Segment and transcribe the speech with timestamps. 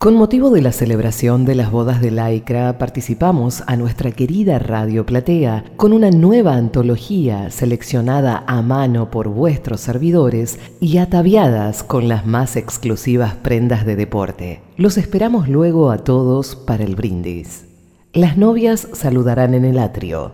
[0.00, 5.04] Con motivo de la celebración de las bodas de Laicra, participamos a nuestra querida Radio
[5.04, 12.24] Platea con una nueva antología seleccionada a mano por vuestros servidores y ataviadas con las
[12.24, 14.62] más exclusivas prendas de deporte.
[14.78, 17.66] Los esperamos luego a todos para el brindis.
[18.14, 20.32] Las novias saludarán en el atrio.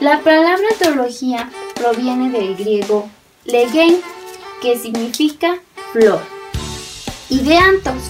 [0.00, 3.10] La palabra antología proviene del griego
[3.44, 3.96] legein
[4.64, 5.58] que significa
[5.92, 6.22] flor,
[7.28, 8.02] y de antos,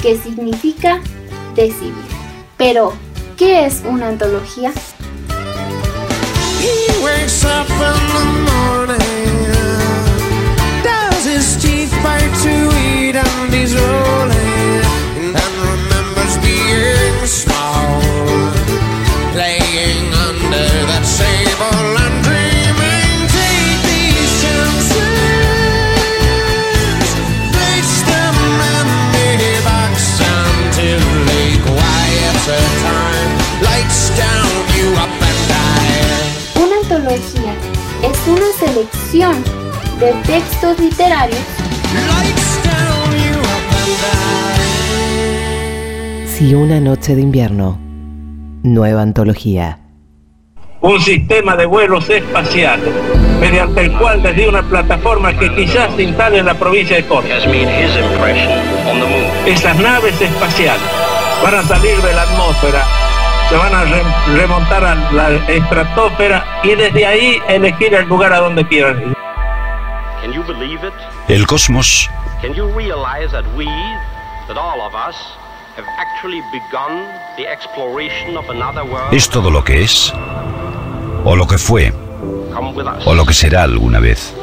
[0.00, 1.00] que significa
[1.56, 1.92] decidir.
[2.56, 2.92] Pero,
[3.36, 4.72] ¿qué es una antología?
[13.60, 14.07] es
[38.28, 39.42] una selección
[39.98, 41.40] de textos literarios
[46.26, 47.80] Si una noche de invierno,
[48.62, 49.80] nueva antología.
[50.80, 52.94] Un sistema de vuelos espaciales,
[53.40, 57.34] mediante el cual desde una plataforma que quizás se instale en la provincia de Córdoba.
[59.46, 60.86] Esas naves espaciales
[61.42, 63.07] van a salir de la atmósfera
[63.48, 63.84] se van a
[64.36, 69.16] remontar a la estratosfera y desde ahí elegir el lugar a donde quieran ir.
[71.28, 72.10] El cosmos
[79.12, 80.12] es todo lo que es,
[81.24, 81.92] o lo que fue,
[83.04, 84.34] o lo que será alguna vez.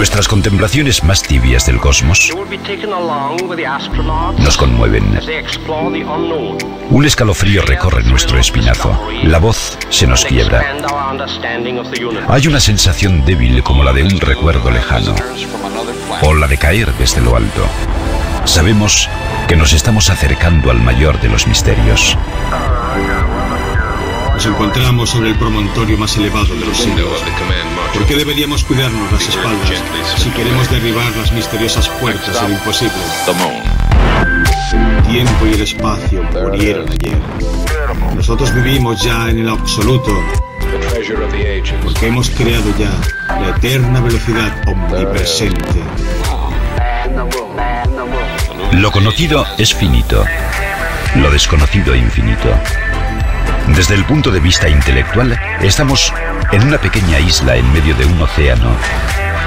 [0.00, 2.32] Nuestras contemplaciones más tibias del cosmos
[4.38, 5.20] nos conmueven.
[6.88, 8.98] Un escalofrío recorre nuestro espinazo.
[9.24, 10.74] La voz se nos quiebra.
[12.28, 15.14] Hay una sensación débil como la de un recuerdo lejano
[16.22, 17.66] o la de caer desde lo alto.
[18.46, 19.06] Sabemos
[19.48, 22.16] que nos estamos acercando al mayor de los misterios.
[24.40, 27.22] Nos encontramos sobre el promontorio más elevado de los siglos.
[27.92, 29.84] ¿Por qué deberíamos cuidarnos las espaldas
[30.16, 32.94] si queremos derribar las misteriosas puertas del imposible?
[35.06, 37.18] Tiempo y el espacio murieron ayer.
[38.16, 40.10] Nosotros vivimos ya en el absoluto
[41.82, 42.92] porque hemos creado ya
[43.28, 45.82] la eterna velocidad omnipresente.
[48.72, 50.24] Lo conocido es finito,
[51.16, 52.48] lo desconocido infinito.
[53.76, 56.12] Desde el punto de vista intelectual, estamos
[56.52, 58.70] en una pequeña isla en medio de un océano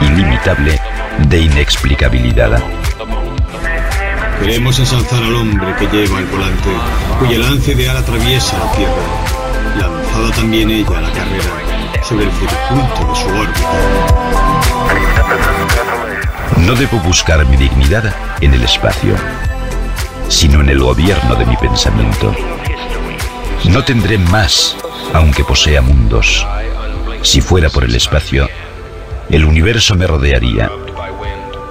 [0.01, 0.79] ilimitable
[1.27, 2.63] de inexplicabilidad.
[4.39, 6.69] Queremos ensalzar al hombre que lleva el volante,
[7.19, 8.93] cuya lance ideal atraviesa la Tierra,
[9.79, 13.69] lanzada también ella a la carrera sobre el circuito de su órbita.
[16.57, 19.15] No debo buscar mi dignidad en el espacio,
[20.29, 22.33] sino en el gobierno de mi pensamiento.
[23.69, 24.75] No tendré más,
[25.13, 26.45] aunque posea mundos.
[27.21, 28.49] Si fuera por el espacio,
[29.29, 30.69] el universo me rodearía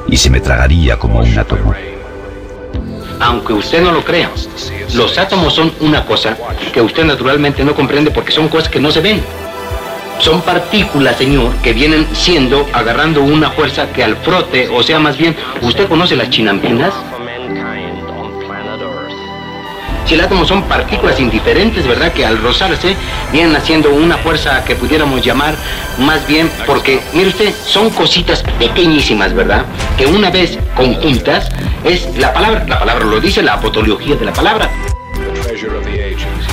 [0.08, 1.75] y se me tragaría como un átomo.
[3.20, 4.31] Aunque usted no lo crea,
[4.94, 6.36] los átomos son una cosa
[6.72, 9.22] que usted naturalmente no comprende porque son cosas que no se ven.
[10.19, 15.16] Son partículas, señor, que vienen siendo, agarrando una fuerza que al frote, o sea, más
[15.16, 16.94] bien, ¿usted conoce las chinampinas?
[20.06, 22.12] Si el átomo son partículas indiferentes, ¿verdad?
[22.12, 22.96] Que al rozarse
[23.30, 25.54] vienen haciendo una fuerza que pudiéramos llamar
[25.98, 29.64] más bien porque, mire usted, son cositas pequeñísimas, ¿verdad?
[29.96, 31.48] Que una vez conjuntas
[31.84, 34.70] es la palabra, la palabra lo dice, la apotología de la palabra.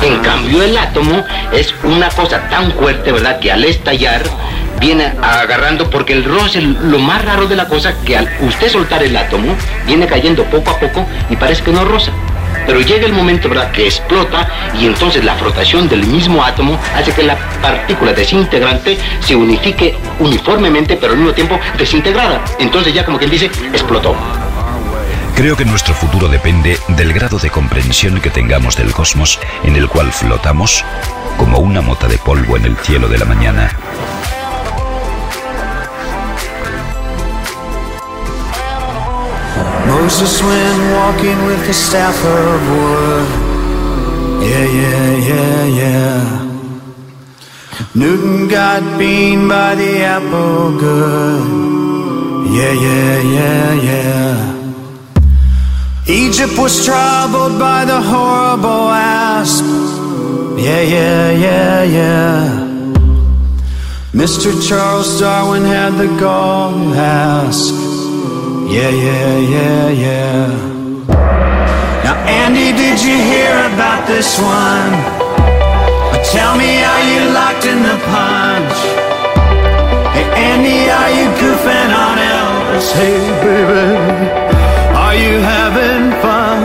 [0.02, 3.40] En cambio el átomo es una cosa tan fuerte, ¿verdad?
[3.40, 4.24] Que al estallar
[4.80, 9.04] viene agarrando porque el roce, lo más raro de la cosa, que al usted soltar
[9.04, 9.56] el átomo,
[9.86, 12.12] viene cayendo poco a poco y parece que no roza.
[12.70, 14.48] Pero llega el momento, ¿verdad?, que explota
[14.80, 20.96] y entonces la frotación del mismo átomo hace que la partícula desintegrante se unifique uniformemente,
[20.96, 22.46] pero al mismo tiempo desintegrada.
[22.60, 24.16] Entonces ya como quien dice, explotó.
[25.36, 29.90] Creo que nuestro futuro depende del grado de comprensión que tengamos del cosmos en el
[29.90, 30.86] cual flotamos
[31.38, 33.72] como una mota de polvo en el cielo de la mañana.
[39.90, 43.30] Moses went walking with a staff of wood.
[44.50, 46.40] Yeah, yeah, yeah, yeah.
[47.96, 51.70] Newton got beaten by the apple good.
[52.58, 54.60] Yeah, yeah, yeah, yeah.
[56.08, 59.66] Egypt was troubled by the horrible asp.
[60.66, 62.70] Yeah, yeah, yeah, yeah.
[64.14, 64.50] Mr.
[64.68, 67.89] Charles Darwin had the to ask.
[68.70, 70.48] Yeah, yeah, yeah, yeah.
[72.06, 74.94] Now, Andy, did you hear about this one?
[76.30, 78.78] Tell me, are you locked in the punch?
[80.14, 82.94] Hey, Andy, are you goofing on Elvis?
[82.94, 84.30] Hey, baby,
[84.94, 86.62] are you having fun?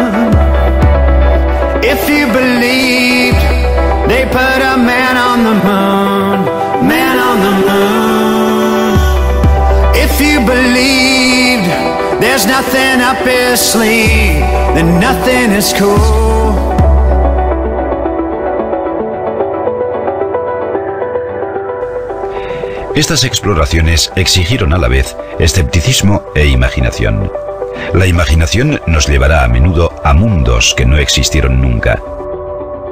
[1.82, 3.40] If you believed
[4.10, 6.36] they put a man on the moon,
[6.86, 7.94] man on the moon.
[9.96, 11.03] If you believed
[12.24, 14.40] there's nothing up his sleeve,
[14.74, 16.24] then nothing is cool.
[22.94, 27.30] Estas exploraciones exigieron a la vez escepticismo e imaginación.
[27.92, 32.00] La imaginación nos llevará a menudo a mundos que no existieron nunca.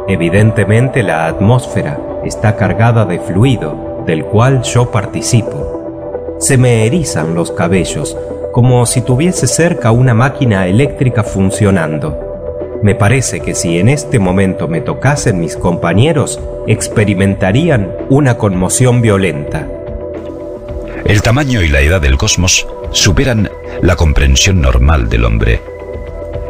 [0.08, 6.36] Evidentemente la atmósfera está cargada de fluido, del cual yo participo.
[6.38, 8.16] Se me erizan los cabellos,
[8.52, 12.80] como si tuviese cerca una máquina eléctrica funcionando.
[12.82, 19.66] Me parece que si en este momento me tocasen mis compañeros, experimentarían una conmoción violenta.
[21.04, 23.50] El tamaño y la edad del cosmos superan
[23.80, 25.62] la comprensión normal del hombre.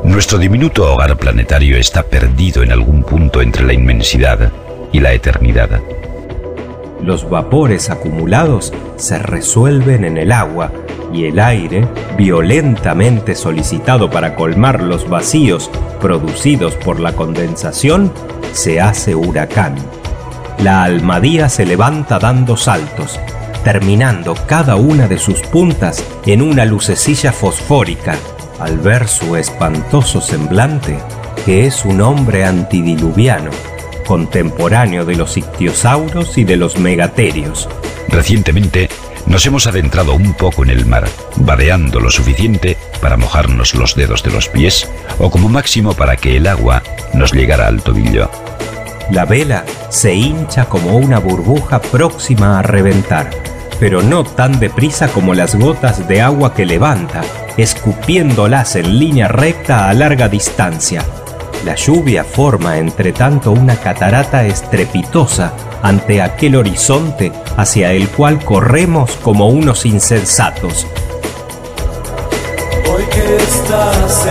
[0.02, 4.50] Nuestro diminuto hogar planetario está perdido en algún punto entre la inmensidad
[4.90, 5.81] y la eternidad.
[7.00, 10.72] Los vapores acumulados se resuelven en el agua
[11.12, 11.86] y el aire,
[12.16, 15.70] violentamente solicitado para colmar los vacíos
[16.00, 18.12] producidos por la condensación,
[18.52, 19.76] se hace huracán.
[20.58, 23.18] La almadía se levanta dando saltos,
[23.64, 28.16] terminando cada una de sus puntas en una lucecilla fosfórica,
[28.60, 30.98] al ver su espantoso semblante,
[31.44, 33.50] que es un hombre antidiluviano,
[34.06, 37.68] contemporáneo de los ictiosauros y de los megaterios.
[38.08, 38.88] Recientemente
[39.26, 44.22] nos hemos adentrado un poco en el mar, vadeando lo suficiente para mojarnos los dedos
[44.22, 44.88] de los pies
[45.19, 46.82] o como máximo para que el agua
[47.14, 48.30] nos llegara al tobillo.
[49.10, 53.30] La vela se hincha como una burbuja próxima a reventar
[53.82, 57.22] pero no tan deprisa como las gotas de agua que levanta,
[57.56, 61.04] escupiéndolas en línea recta a larga distancia.
[61.64, 69.12] La lluvia forma entre tanto una catarata estrepitosa ante aquel horizonte hacia el cual corremos
[69.22, 70.86] como unos insensatos.
[72.88, 74.26] Hoy que estás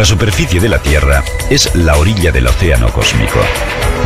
[0.00, 3.38] La superficie de la Tierra es la orilla del océano cósmico.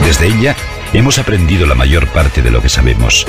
[0.05, 0.57] Desde ella
[0.93, 3.29] hemos aprendido la mayor parte de lo que sabemos.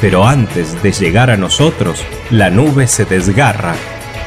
[0.00, 3.76] Pero antes de llegar a nosotros, la nube se desgarra,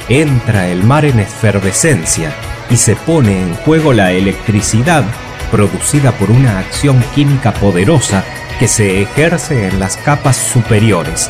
[0.07, 2.33] entra el mar en efervescencia
[2.69, 5.03] y se pone en juego la electricidad
[5.51, 8.23] producida por una acción química poderosa
[8.59, 11.29] que se ejerce en las capas superiores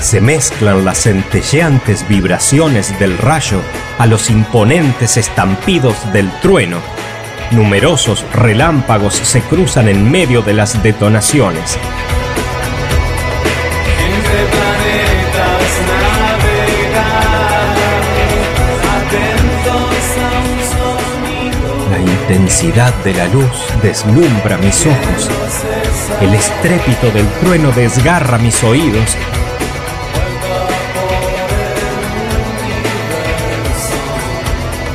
[0.00, 3.60] se mezclan las centelleantes vibraciones del rayo
[3.98, 6.78] a los imponentes estampidos del trueno.
[7.50, 11.78] Numerosos relámpagos se cruzan en medio de las detonaciones.
[21.90, 25.30] La intensidad de la luz deslumbra mis ojos.
[26.20, 29.16] El estrépito del trueno desgarra mis oídos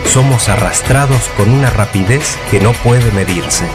[0.09, 3.65] somos arrastrados con una rapidez que no puede medirse.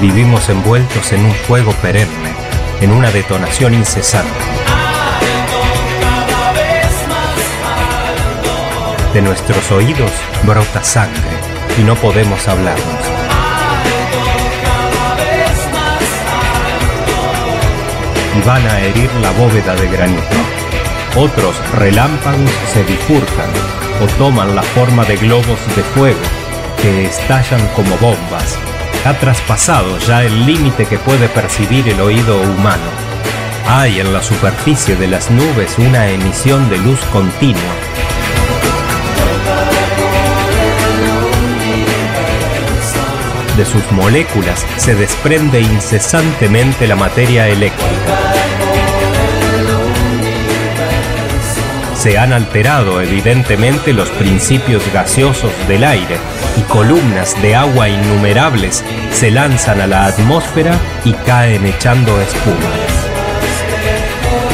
[0.00, 2.32] Vivimos envueltos en un fuego perenne,
[2.80, 4.32] en una detonación incesante.
[9.12, 10.10] De nuestros oídos
[10.44, 11.20] brota sangre
[11.78, 13.04] y no podemos hablarnos.
[18.34, 20.61] Y van a herir la bóveda de granito.
[21.16, 23.50] Otros relámpagos se bifurcan
[24.02, 26.18] o toman la forma de globos de fuego
[26.80, 28.56] que estallan como bombas.
[29.04, 32.90] Ha traspasado ya el límite que puede percibir el oído humano.
[33.68, 37.60] Hay en la superficie de las nubes una emisión de luz continua.
[43.58, 48.21] De sus moléculas se desprende incesantemente la materia eléctrica.
[52.02, 56.16] Se han alterado evidentemente los principios gaseosos del aire
[56.56, 58.82] y columnas de agua innumerables
[59.12, 62.72] se lanzan a la atmósfera y caen echando espuma.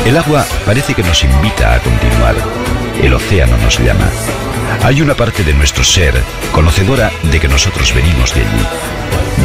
[0.04, 2.34] El agua parece que nos invita a continuar.
[3.02, 4.10] El océano nos llama.
[4.84, 8.66] Hay una parte de nuestro ser conocedora de que nosotros venimos de allí.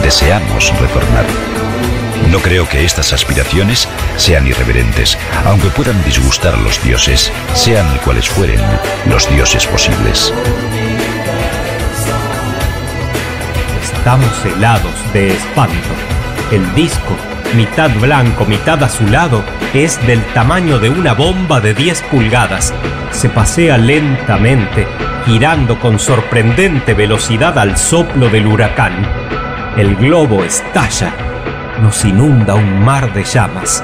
[0.03, 1.62] Deseamos retornar.
[2.31, 3.87] No creo que estas aspiraciones
[4.17, 8.59] sean irreverentes, aunque puedan disgustar a los dioses, sean cuales fueren
[9.07, 10.33] los dioses posibles.
[13.81, 15.89] Estamos helados de espanto.
[16.51, 17.15] El disco,
[17.55, 22.73] mitad blanco, mitad azulado, es del tamaño de una bomba de 10 pulgadas.
[23.11, 24.87] Se pasea lentamente,
[25.25, 29.07] girando con sorprendente velocidad al soplo del huracán.
[29.77, 31.13] El globo estalla,
[31.83, 33.83] nos inunda un mar de llamas.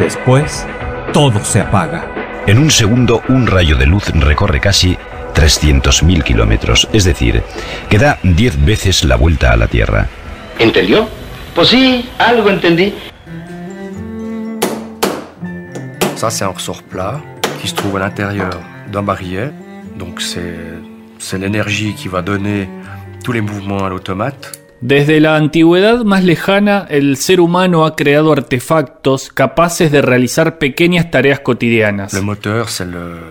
[0.00, 0.66] Después,
[1.12, 2.10] todo se apaga.
[2.48, 4.98] En un segundo, un rayo de luz recorre casi
[5.32, 7.44] 300.000 kilómetros, es decir,
[7.88, 10.08] que da 10 veces la vuelta a la Tierra.
[10.58, 11.08] ¿Entendió?
[11.54, 12.92] Pues sí, algo entendí.
[16.16, 17.20] Ça, c'est un ressort plat
[17.60, 18.50] qui se trouve à l'intérieur
[18.90, 19.52] d'un barillet.
[19.96, 22.68] Donc, c'est l'énergie qui va donner
[23.22, 24.63] tous les mouvements à l'automate.
[24.86, 31.10] Desde la antigüedad más lejana, el ser humano ha creado artefactos capaces de realizar pequeñas
[31.10, 32.12] tareas cotidianas.
[32.12, 33.30] Le moteur, c'est le,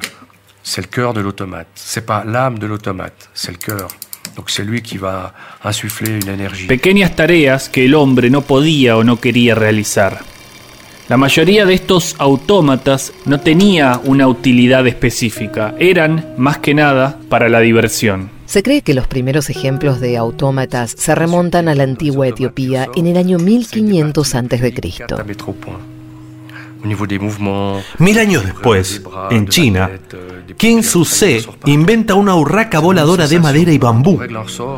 [0.64, 1.68] c'est le cœur de l'automate.
[1.76, 3.88] C'est pas l'âme de l'automate, c'est le cœur.
[4.36, 6.66] Donc c'est lui qui va insuffler une énergie.
[6.66, 10.22] Pequeñas tareas que el hombre no podía o no quería realizar.
[11.08, 17.48] La mayoría de estos autómatas no tenía una utilidad específica, eran más que nada para
[17.48, 18.33] la diversión.
[18.54, 23.08] Se cree que los primeros ejemplos de autómatas se remontan a la antigua Etiopía en
[23.08, 24.74] el año 1500 a.C.
[27.98, 29.90] Mil años después, en China,
[30.56, 34.20] Qin Su-se inventa una urraca voladora de madera y bambú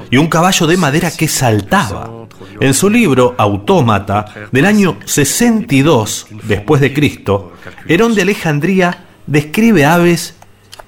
[0.09, 2.29] y un caballo de madera que saltaba.
[2.61, 7.51] En su libro Autómata, del año 62 después de Cristo,
[7.89, 10.35] Herón de Alejandría describe aves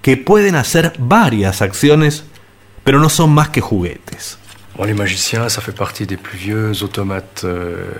[0.01, 2.24] que pueden hacer varias acciones,
[2.88, 4.39] pero no son más que juguetes.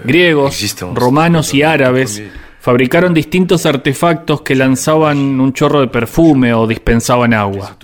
[0.06, 2.24] Griegos, romanos y árabes
[2.62, 7.75] fabricaron distintos artefactos que lanzaban un chorro de perfume o dispensaban agua.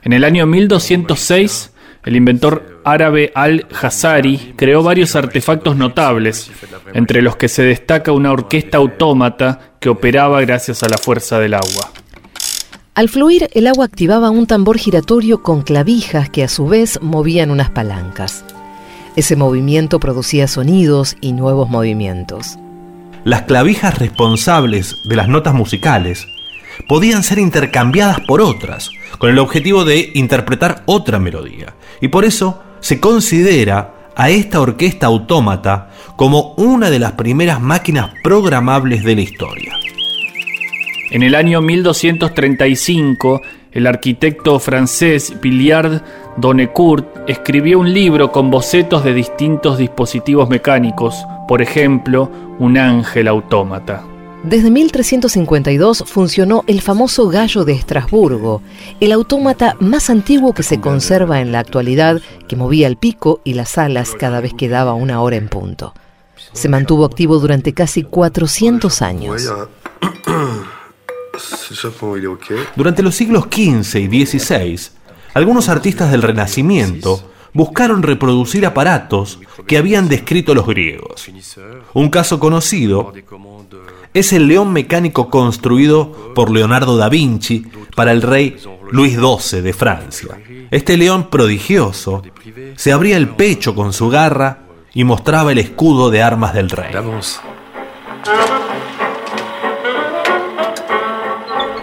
[0.00, 1.74] En el año 1206,
[2.06, 6.50] el inventor árabe Al-Hazari creó varios artefactos notables,
[6.94, 11.52] entre los que se destaca una orquesta autómata que operaba gracias a la fuerza del
[11.52, 11.92] agua.
[13.00, 17.50] Al fluir, el agua activaba un tambor giratorio con clavijas que a su vez movían
[17.50, 18.44] unas palancas.
[19.16, 22.58] Ese movimiento producía sonidos y nuevos movimientos
[23.24, 26.26] las clavijas responsables de las notas musicales
[26.88, 31.74] podían ser intercambiadas por otras, con el objetivo de interpretar otra melodía.
[32.00, 38.10] Y por eso se considera a esta orquesta autómata como una de las primeras máquinas
[38.22, 39.72] programables de la historia.
[41.10, 46.02] En el año 1235, el arquitecto francés Billiard
[46.36, 54.04] Donecourt escribió un libro con bocetos de distintos dispositivos mecánicos, por ejemplo, un ángel autómata.
[54.44, 58.62] Desde 1352 funcionó el famoso gallo de Estrasburgo,
[59.00, 63.54] el autómata más antiguo que se conserva en la actualidad, que movía el pico y
[63.54, 65.92] las alas cada vez que daba una hora en punto.
[66.52, 69.52] Se mantuvo activo durante casi 400 años.
[72.76, 74.78] Durante los siglos XV y XVI,
[75.34, 81.28] algunos artistas del Renacimiento buscaron reproducir aparatos que habían descrito los griegos.
[81.94, 83.12] Un caso conocido
[84.14, 88.56] es el león mecánico construido por Leonardo da Vinci para el rey
[88.90, 90.40] Luis XII de Francia.
[90.70, 92.22] Este león prodigioso
[92.76, 96.92] se abría el pecho con su garra y mostraba el escudo de armas del rey.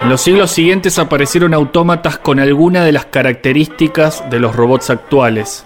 [0.08, 5.66] En los siglos siguientes aparecieron autómatas con alguna de las características de los robots actuales.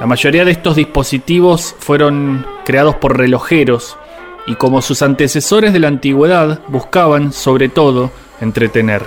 [0.00, 3.98] La mayoría de estos dispositivos fueron creados por relojeros
[4.46, 9.02] y como sus antecesores de la antigüedad buscaban, sobre todo, entretener.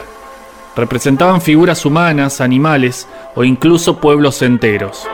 [0.75, 5.07] Representaban figuras humanas, animales o incluso pueblos enteros.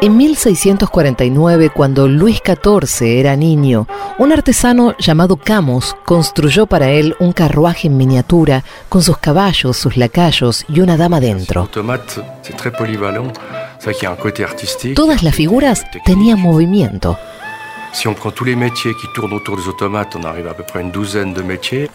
[0.00, 3.88] En 1649, cuando Luis XIV era niño,
[4.18, 9.96] un artesano llamado Camus construyó para él un carruaje en miniatura con sus caballos, sus
[9.96, 11.68] lacayos y una dama dentro.
[14.94, 17.18] Todas las figuras tenían movimiento.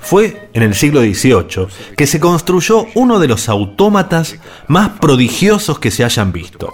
[0.01, 4.35] Fue en el siglo XVIII que se construyó uno de los autómatas
[4.67, 6.69] más prodigiosos que se hayan visto.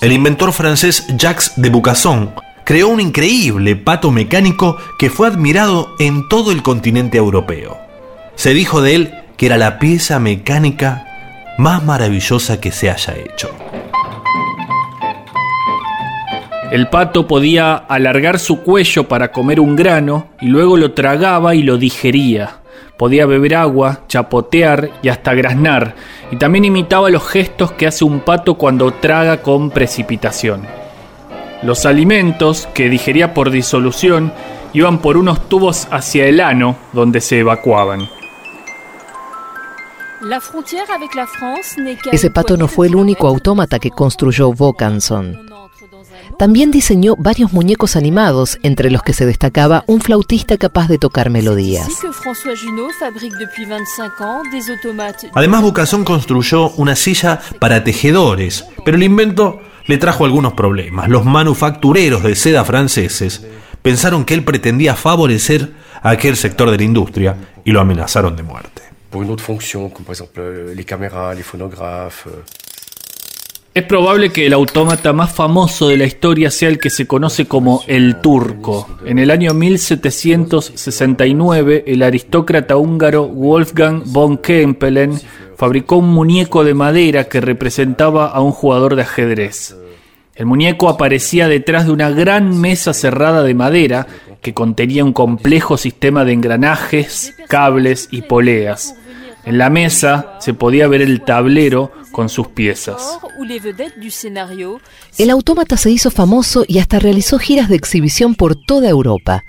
[0.00, 2.34] El inventor francés Jacques de Bucasson
[2.64, 7.78] creó un increíble pato mecánico que fue admirado en todo el continente europeo.
[8.34, 11.04] Se dijo de él que era la pieza mecánica
[11.58, 13.50] más maravillosa que se haya hecho.
[16.70, 21.62] El pato podía alargar su cuello para comer un grano y luego lo tragaba y
[21.62, 22.58] lo digería.
[22.98, 25.94] Podía beber agua, chapotear y hasta graznar,
[26.32, 30.62] y también imitaba los gestos que hace un pato cuando traga con precipitación.
[31.62, 34.32] Los alimentos, que digería por disolución,
[34.72, 38.08] iban por unos tubos hacia el ano, donde se evacuaban.
[42.10, 45.47] Ese pato no fue el único autómata que construyó Vaucanson.
[46.38, 51.30] También diseñó varios muñecos animados, entre los que se destacaba un flautista capaz de tocar
[51.30, 51.88] melodías.
[55.34, 61.08] Además, Bucasson construyó una silla para tejedores, pero el invento le trajo algunos problemas.
[61.08, 63.44] Los manufactureros de seda franceses
[63.82, 68.42] pensaron que él pretendía favorecer a aquel sector de la industria y lo amenazaron de
[68.42, 68.82] muerte.
[73.74, 77.46] Es probable que el autómata más famoso de la historia sea el que se conoce
[77.46, 78.88] como el turco.
[79.04, 85.20] En el año 1769, el aristócrata húngaro Wolfgang von Kempelen
[85.56, 89.76] fabricó un muñeco de madera que representaba a un jugador de ajedrez.
[90.34, 94.06] El muñeco aparecía detrás de una gran mesa cerrada de madera
[94.40, 98.96] que contenía un complejo sistema de engranajes, cables y poleas.
[99.48, 103.18] En la mesa se podía ver el tablero con sus piezas.
[105.16, 109.44] El autómata se hizo famoso y hasta realizó giras de exhibición por toda Europa.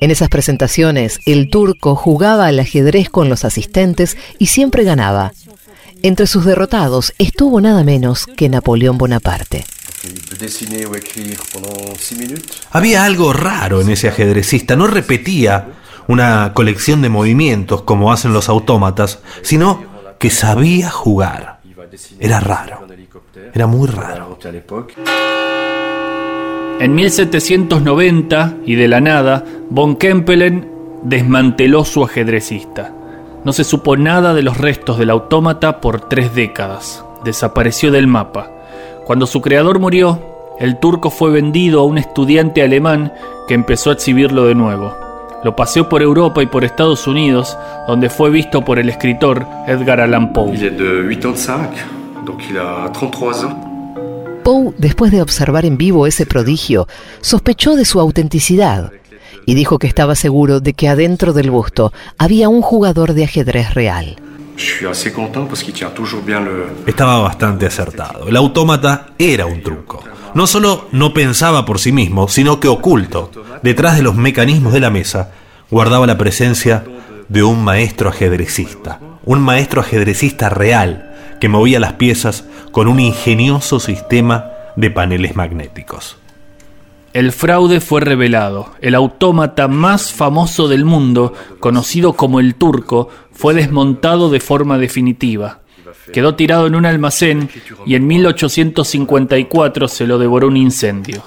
[0.00, 5.34] En esas presentaciones, el turco jugaba al ajedrez con los asistentes y siempre ganaba.
[6.00, 9.66] Entre sus derrotados estuvo nada menos que Napoleón Bonaparte.
[12.70, 15.66] Había algo raro en ese ajedrecista, no repetía
[16.08, 19.82] una colección de movimientos como hacen los autómatas, sino
[20.18, 21.60] que sabía jugar.
[22.18, 22.86] Era raro.
[23.54, 24.38] Era muy raro.
[26.80, 30.70] En 1790, y de la nada, von Kempelen
[31.02, 32.92] desmanteló su ajedrecista.
[33.44, 37.04] No se supo nada de los restos del autómata por tres décadas.
[37.24, 38.50] Desapareció del mapa.
[39.06, 40.20] Cuando su creador murió,
[40.58, 43.12] el turco fue vendido a un estudiante alemán
[43.46, 45.07] que empezó a exhibirlo de nuevo.
[45.44, 50.00] Lo paseó por Europa y por Estados Unidos, donde fue visto por el escritor Edgar
[50.00, 50.52] Allan Poe.
[54.42, 56.88] Poe, después de observar en vivo ese prodigio,
[57.20, 58.92] sospechó de su autenticidad
[59.46, 63.74] y dijo que estaba seguro de que adentro del busto había un jugador de ajedrez
[63.74, 64.16] real.
[66.84, 68.28] Estaba bastante acertado.
[68.28, 70.02] El autómata era un truco.
[70.34, 73.30] No solo no pensaba por sí mismo, sino que oculto,
[73.62, 75.32] detrás de los mecanismos de la mesa,
[75.70, 76.84] guardaba la presencia
[77.28, 83.80] de un maestro ajedrecista, un maestro ajedrecista real que movía las piezas con un ingenioso
[83.80, 86.16] sistema de paneles magnéticos.
[87.14, 88.72] El fraude fue revelado.
[88.80, 95.60] El autómata más famoso del mundo, conocido como el turco, fue desmontado de forma definitiva.
[96.12, 97.48] Quedó tirado en un almacén
[97.86, 101.22] y en 1854 se lo devoró un incendio.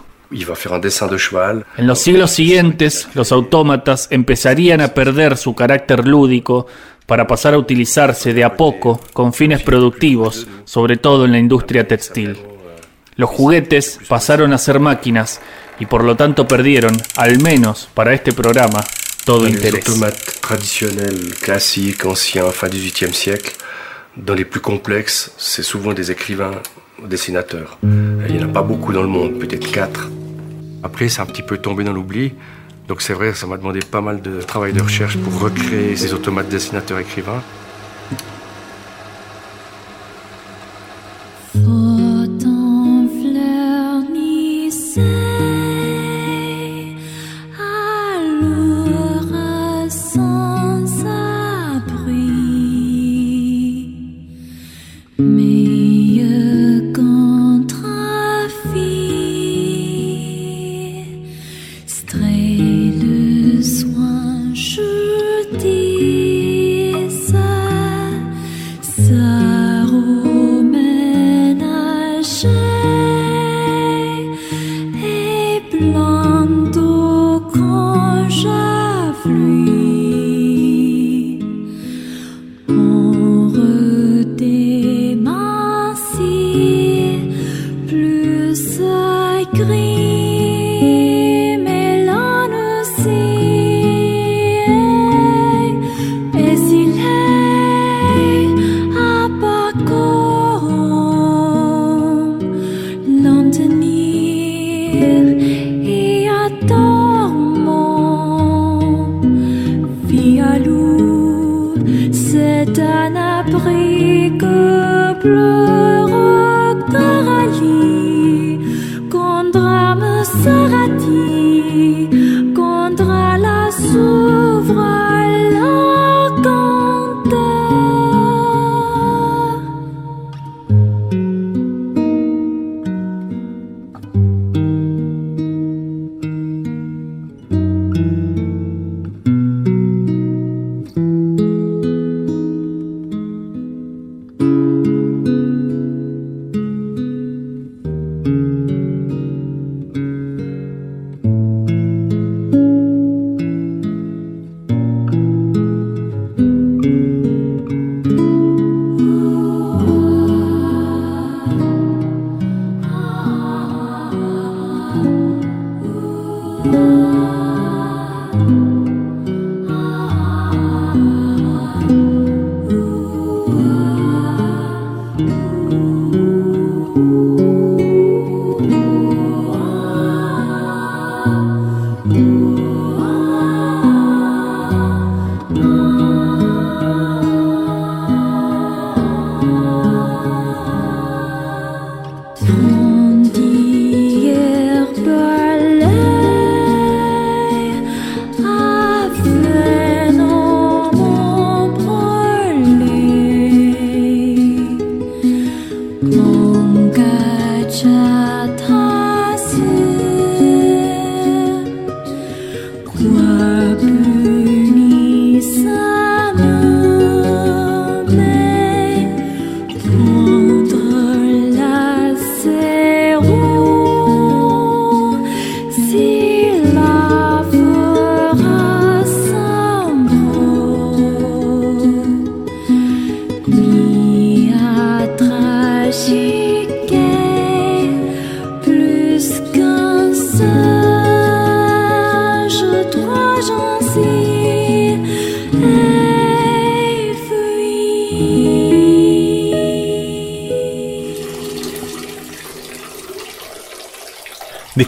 [1.78, 6.68] En los siglos siguientes, los autómatas empezarían a perder su carácter lúdico
[7.06, 11.86] para pasar a utilizarse de a poco con fines productivos, sobre todo en la industria
[11.86, 12.38] textil.
[13.18, 15.42] Los juguetes pasaron a ser máquinas
[15.80, 18.82] y por lo tanto perdieron, al menos para este programa,
[19.26, 19.84] todo interés.
[24.18, 26.52] Dans les plus complexes, c'est souvent des écrivains
[27.02, 27.78] dessinateurs.
[27.84, 30.10] Il n'y en a pas beaucoup dans le monde, peut-être quatre.
[30.84, 32.34] Après, c'est un petit peu tombé dans l'oubli.
[32.90, 36.14] Donc c'est vrai, ça m'a demandé pas mal de travail de recherche pour recréer ces
[36.14, 37.42] automates dessinateurs écrivains.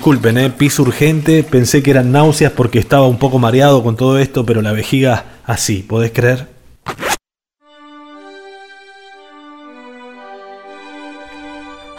[0.03, 4.19] Disculpen, eh, pis urgente, pensé que eran náuseas porque estaba un poco mareado con todo
[4.19, 6.49] esto, pero la vejiga así, ¿podés creer?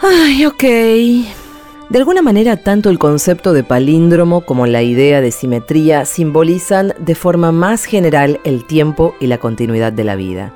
[0.03, 0.63] Ay, ok.
[1.89, 7.15] De alguna manera, tanto el concepto de palíndromo como la idea de simetría simbolizan de
[7.15, 10.53] forma más general el tiempo y la continuidad de la vida.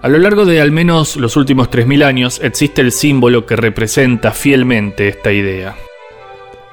[0.00, 4.30] A lo largo de al menos los últimos 3.000 años existe el símbolo que representa
[4.30, 5.76] fielmente esta idea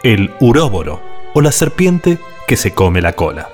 [0.03, 1.01] el uróboro
[1.33, 3.49] o la serpiente que se come la cola.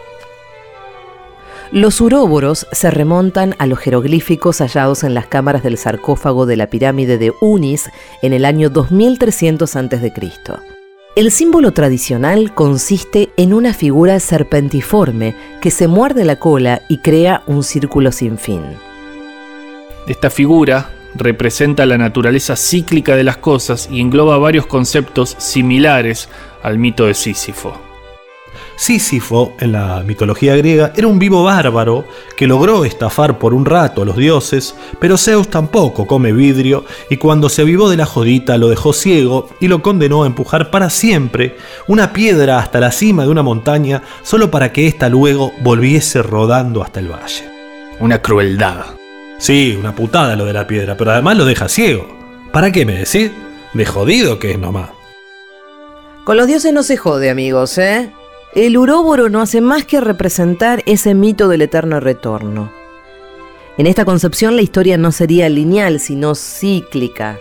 [1.72, 6.68] Los uróboros se remontan a los jeroglíficos hallados en las cámaras del sarcófago de la
[6.68, 7.90] pirámide de Unis
[8.22, 10.14] en el año 2300 a.C.
[11.18, 17.44] El símbolo tradicional consiste en una figura serpentiforme que se muerde la cola y crea
[17.48, 18.62] un círculo sin fin.
[20.08, 26.30] Esta figura representa la naturaleza cíclica de las cosas y engloba varios conceptos similares
[26.64, 27.88] al mito de Sísifo.
[28.78, 32.06] Sísifo, en la mitología griega, era un vivo bárbaro
[32.38, 37.18] que logró estafar por un rato a los dioses, pero Zeus tampoco come vidrio y
[37.18, 40.92] cuando se avivó de la jodita lo dejó ciego y lo condenó a empujar para
[40.92, 46.22] siempre una piedra hasta la cima de una montaña solo para que ésta luego volviese
[46.22, 47.50] rodando hasta el valle.
[48.00, 48.97] Una crueldad.
[49.38, 52.08] Sí, una putada lo de la piedra, pero además lo deja ciego.
[52.52, 53.32] ¿Para qué me decís?
[53.74, 54.90] De jodido que es nomás.
[56.24, 58.12] Con los dioses no se jode, amigos, ¿eh?
[58.56, 62.72] El uróboro no hace más que representar ese mito del eterno retorno.
[63.78, 67.38] En esta concepción la historia no sería lineal, sino cíclica.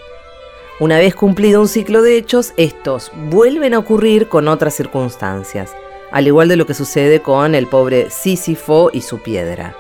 [0.79, 5.75] Una vez cumplido un ciclo de hechos, estos vuelven a ocurrir con otras circunstancias,
[6.13, 9.75] al igual de lo que sucede con el pobre Sísifo y su piedra.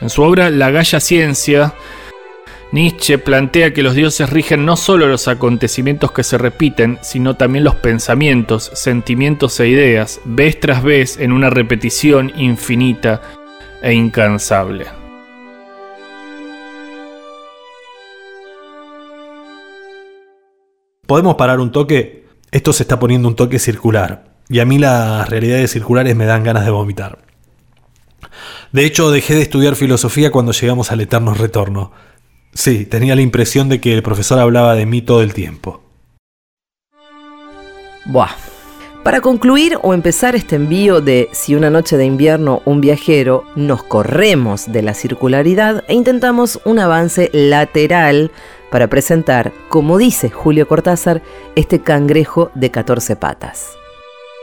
[0.00, 1.74] En su obra La Galla Ciencia,
[2.72, 7.62] Nietzsche plantea que los dioses rigen no solo los acontecimientos que se repiten, sino también
[7.62, 13.22] los pensamientos, sentimientos e ideas, vez tras vez en una repetición infinita
[13.80, 14.86] e incansable.
[21.06, 22.24] ¿Podemos parar un toque?
[22.50, 26.42] Esto se está poniendo un toque circular, y a mí las realidades circulares me dan
[26.42, 27.18] ganas de vomitar.
[28.72, 31.92] De hecho, dejé de estudiar filosofía cuando llegamos al eterno retorno.
[32.52, 35.82] Sí, tenía la impresión de que el profesor hablaba de mí todo el tiempo.
[38.06, 38.30] Buah.
[39.04, 43.82] Para concluir o empezar este envío de Si una noche de invierno un viajero, nos
[43.82, 48.30] corremos de la circularidad e intentamos un avance lateral
[48.70, 51.22] para presentar, como dice Julio Cortázar,
[51.54, 53.76] este cangrejo de 14 patas.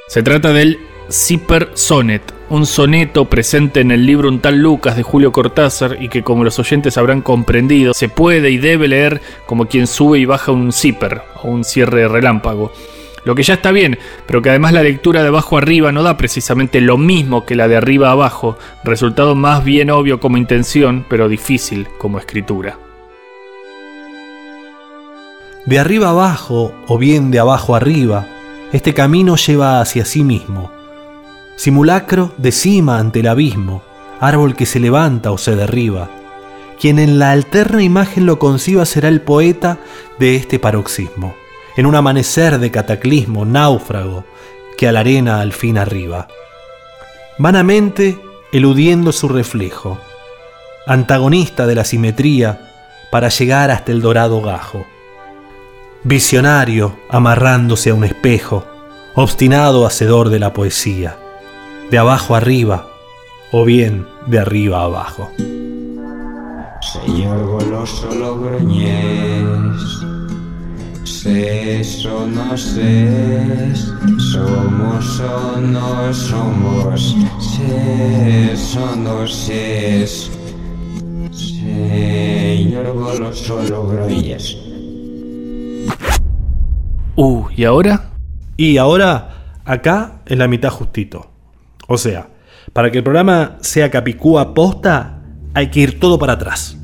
[0.07, 0.77] Se trata del
[1.12, 6.08] Zipper Sonnet, un soneto presente en el libro Un tal Lucas de Julio Cortázar y
[6.08, 10.26] que como los oyentes habrán comprendido, se puede y debe leer como quien sube y
[10.26, 12.71] baja un zipper o un cierre relámpago.
[13.26, 16.17] Lo que ya está bien, pero que además la lectura de abajo arriba no da
[16.17, 21.28] precisamente lo mismo que la de arriba abajo, resultado más bien obvio como intención, pero
[21.28, 22.80] difícil como escritura.
[25.65, 28.28] De arriba abajo o bien de abajo arriba,
[28.71, 30.80] este camino lleva hacia sí mismo.
[31.62, 33.84] Simulacro de cima ante el abismo,
[34.19, 36.10] árbol que se levanta o se derriba.
[36.80, 39.78] Quien en la alterna imagen lo conciba será el poeta
[40.17, 41.36] de este paroxismo
[41.78, 44.26] en un amanecer de cataclismo, náufrago,
[44.76, 46.28] que a la arena al fin arriba.
[47.38, 48.19] Vanamente
[48.52, 50.00] eludiendo su reflejo,
[50.88, 52.71] antagonista de la simetría
[53.12, 54.84] para llegar hasta el dorado gajo.
[56.04, 58.65] Visionario amarrándose a un espejo,
[59.13, 61.20] obstinado hacedor de la poesía,
[61.91, 62.88] de abajo arriba
[63.51, 65.30] o bien de arriba abajo.
[66.82, 70.01] Señor Goloso Logroñés
[71.25, 73.75] eso no sé,
[74.17, 77.15] somos o no somos,
[78.51, 80.08] eso no sé,
[81.32, 84.58] Señor Goloso Logroñez.
[87.15, 88.12] Uh, ¿y ahora?
[88.58, 91.30] Y ahora, acá en la mitad justito.
[91.93, 92.30] O sea,
[92.71, 95.19] para que el programa sea capicúa posta,
[95.54, 96.77] hay que ir todo para atrás.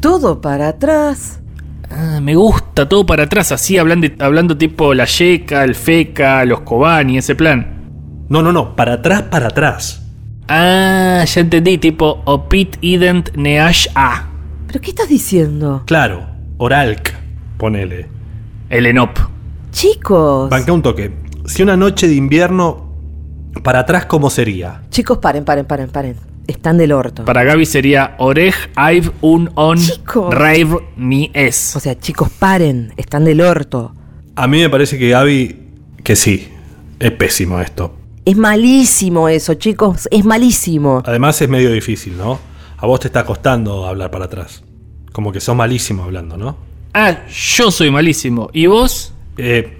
[0.00, 1.38] ¿Todo para atrás?
[1.88, 6.62] Ah, me gusta todo para atrás, así hablando, hablando tipo la Yeca, el Feca, los
[6.62, 8.26] Kobani, ese plan.
[8.28, 10.02] No, no, no, para atrás, para atrás.
[10.48, 14.28] Ah, ya entendí, tipo Opit Ident Neash A.
[14.66, 15.84] ¿Pero qué estás diciendo?
[15.86, 17.14] Claro, Oralk,
[17.58, 18.08] ponele.
[18.70, 19.20] El Enop.
[19.70, 20.50] Chicos.
[20.50, 21.12] Banca un toque.
[21.46, 22.87] Si una noche de invierno,
[23.62, 24.82] para atrás, ¿cómo sería?
[24.90, 26.16] Chicos, paren, paren, paren, paren
[26.48, 27.24] están del orto.
[27.24, 29.78] Para Gaby sería Orej, Aiv, Un, On,
[30.30, 31.76] Rave, Ni, Es.
[31.76, 33.94] O sea, chicos, paren, están del orto.
[34.34, 35.68] A mí me parece que Gaby,
[36.02, 36.48] que sí,
[36.98, 37.94] es pésimo esto.
[38.24, 41.02] Es malísimo eso, chicos, es malísimo.
[41.04, 42.38] Además es medio difícil, ¿no?
[42.78, 44.62] A vos te está costando hablar para atrás.
[45.12, 46.56] Como que sos malísimo hablando, ¿no?
[46.94, 48.48] Ah, yo soy malísimo.
[48.52, 49.12] ¿Y vos?
[49.36, 49.76] Eh...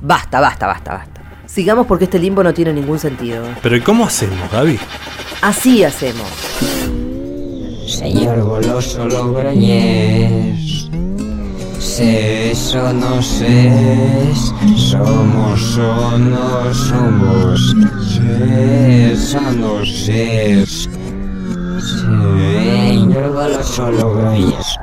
[0.00, 1.19] Basta, basta, basta, basta.
[1.52, 3.42] Sigamos porque este limbo no tiene ningún sentido.
[3.60, 4.78] Pero ¿y cómo hacemos, Gaby?
[5.42, 6.28] Así hacemos.
[7.88, 10.88] Señor Goloso Logroñez,
[11.80, 14.32] sé eso no sé,
[14.76, 17.74] somos o no somos,
[18.14, 20.64] sé eso no sé,
[21.80, 24.76] Señor Goloso Logroñez.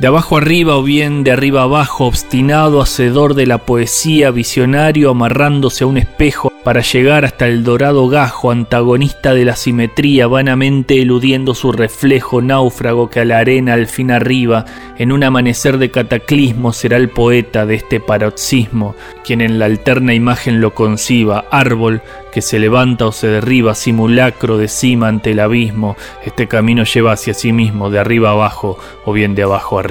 [0.00, 5.84] De abajo arriba o bien de arriba abajo, obstinado, hacedor de la poesía, visionario, amarrándose
[5.84, 11.54] a un espejo para llegar hasta el dorado gajo, antagonista de la simetría, vanamente eludiendo
[11.54, 14.64] su reflejo náufrago que a la arena al fin arriba,
[14.98, 20.14] en un amanecer de cataclismo será el poeta de este paroxismo, quien en la alterna
[20.14, 22.02] imagen lo conciba, árbol
[22.32, 27.12] que se levanta o se derriba, simulacro de cima ante el abismo, este camino lleva
[27.12, 29.83] hacia sí mismo, de arriba abajo o bien de abajo arriba.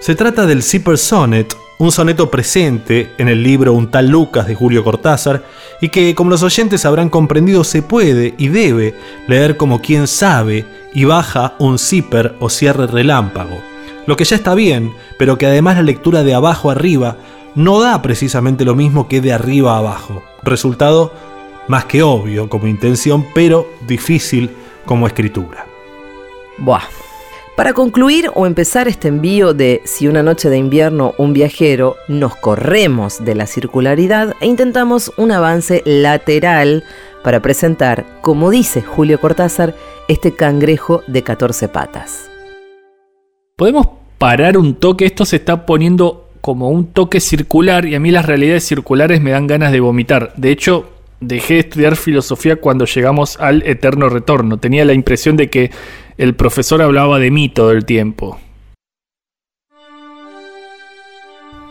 [0.00, 4.54] Se trata del Zipper Sonnet, un soneto presente en el libro Un tal Lucas de
[4.54, 5.44] Julio Cortázar,
[5.80, 8.94] y que, como los oyentes habrán comprendido, se puede y debe
[9.26, 13.60] leer como quien sabe y baja un zipper o cierre relámpago.
[14.06, 17.16] Lo que ya está bien, pero que además la lectura de abajo arriba
[17.54, 20.22] no da precisamente lo mismo que de arriba abajo.
[20.42, 21.12] Resultado
[21.68, 24.50] más que obvio como intención, pero difícil
[24.84, 25.66] como escritura.
[26.58, 27.03] Buah.
[27.56, 32.34] Para concluir o empezar este envío de Si una noche de invierno un viajero, nos
[32.34, 36.82] corremos de la circularidad e intentamos un avance lateral
[37.22, 39.76] para presentar, como dice Julio Cortázar,
[40.08, 42.28] este cangrejo de 14 patas.
[43.54, 43.86] ¿Podemos
[44.18, 45.04] parar un toque?
[45.06, 49.30] Esto se está poniendo como un toque circular y a mí las realidades circulares me
[49.30, 50.32] dan ganas de vomitar.
[50.36, 50.86] De hecho,
[51.20, 54.58] dejé de estudiar filosofía cuando llegamos al eterno retorno.
[54.58, 55.70] Tenía la impresión de que
[56.16, 58.38] el profesor hablaba de mí todo el tiempo.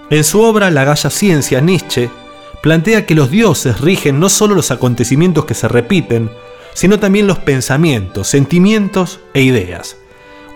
[0.10, 2.10] En su obra La Galla Ciencia, Nietzsche
[2.62, 6.30] plantea que los dioses rigen no solo los acontecimientos que se repiten,
[6.74, 9.98] sino también los pensamientos, sentimientos e ideas,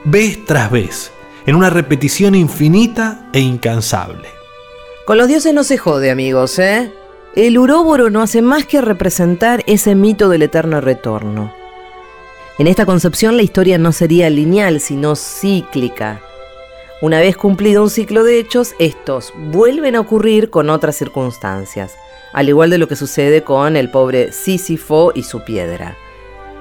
[0.04, 1.12] vez tras vez,
[1.46, 4.30] en una repetición infinita e incansable.
[5.06, 6.92] Con los dioses no se jode, amigos, ¿eh?
[7.36, 11.57] El uróboro no hace más que representar ese mito del eterno retorno.
[12.60, 16.22] En esta concepción la historia no sería lineal, sino cíclica.
[17.02, 21.96] Una vez cumplido un ciclo de hechos, estos vuelven a ocurrir con otras circunstancias,
[22.34, 25.96] al igual de lo que sucede con el pobre Sísifo y su piedra.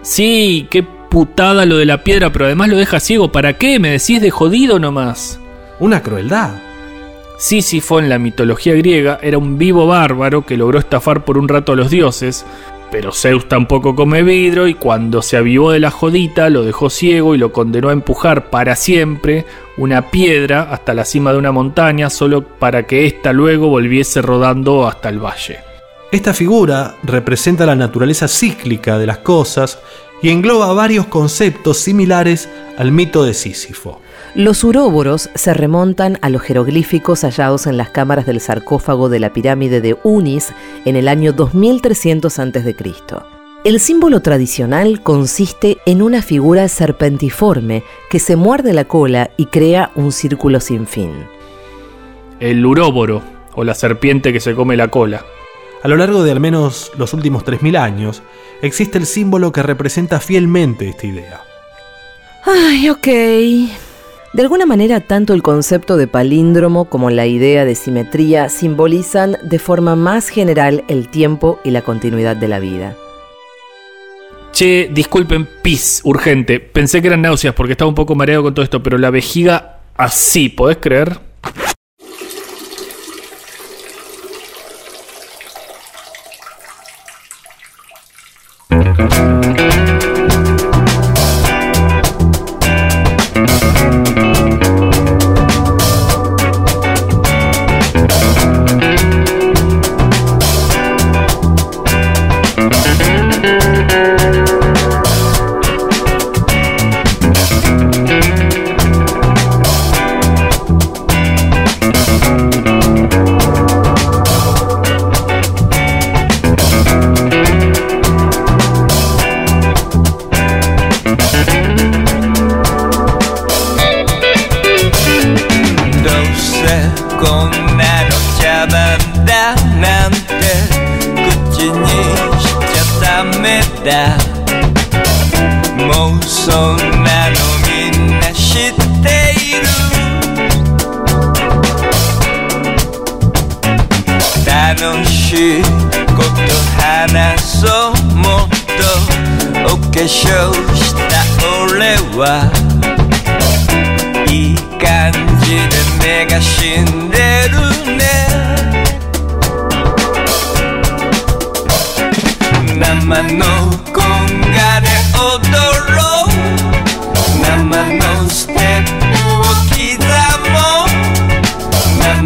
[0.02, 3.32] Sí, qué putada lo de la piedra, pero además lo deja ciego.
[3.32, 3.78] ¿Para qué?
[3.78, 5.40] Me decís de jodido nomás.
[5.80, 6.50] Una crueldad.
[7.38, 11.72] Sísifo en la mitología griega era un vivo bárbaro que logró estafar por un rato
[11.72, 12.44] a los dioses,
[12.98, 17.34] pero Zeus tampoco come vidrio y cuando se avivó de la jodita lo dejó ciego
[17.34, 19.44] y lo condenó a empujar para siempre
[19.76, 24.88] una piedra hasta la cima de una montaña solo para que ésta luego volviese rodando
[24.88, 25.58] hasta el valle.
[26.10, 29.78] Esta figura representa la naturaleza cíclica de las cosas
[30.22, 34.00] y engloba varios conceptos similares al mito de Sísifo.
[34.36, 39.32] Los uróboros se remontan a los jeroglíficos hallados en las cámaras del sarcófago de la
[39.32, 40.52] pirámide de Unis
[40.84, 42.76] en el año 2300 a.C.
[43.64, 49.90] El símbolo tradicional consiste en una figura serpentiforme que se muerde la cola y crea
[49.94, 51.12] un círculo sin fin.
[52.38, 53.22] El uróboro,
[53.54, 55.24] o la serpiente que se come la cola.
[55.82, 58.22] A lo largo de al menos los últimos 3.000 años,
[58.60, 61.40] existe el símbolo que representa fielmente esta idea.
[62.44, 63.85] Ay, ok.
[64.32, 69.58] De alguna manera, tanto el concepto de palíndromo como la idea de simetría simbolizan de
[69.58, 72.94] forma más general el tiempo y la continuidad de la vida.
[74.52, 76.60] Che, disculpen, pis, urgente.
[76.60, 79.80] Pensé que eran náuseas porque estaba un poco mareado con todo esto, pero la vejiga
[79.96, 81.20] así, ¿podés creer?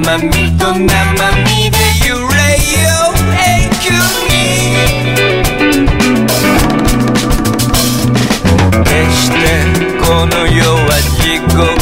[0.03, 1.77] 生身と生身で
[2.09, 3.93] 揺れよう永久
[4.25, 4.33] に
[8.83, 9.37] 決して
[10.01, 10.89] この世は
[11.21, 11.80] 地獄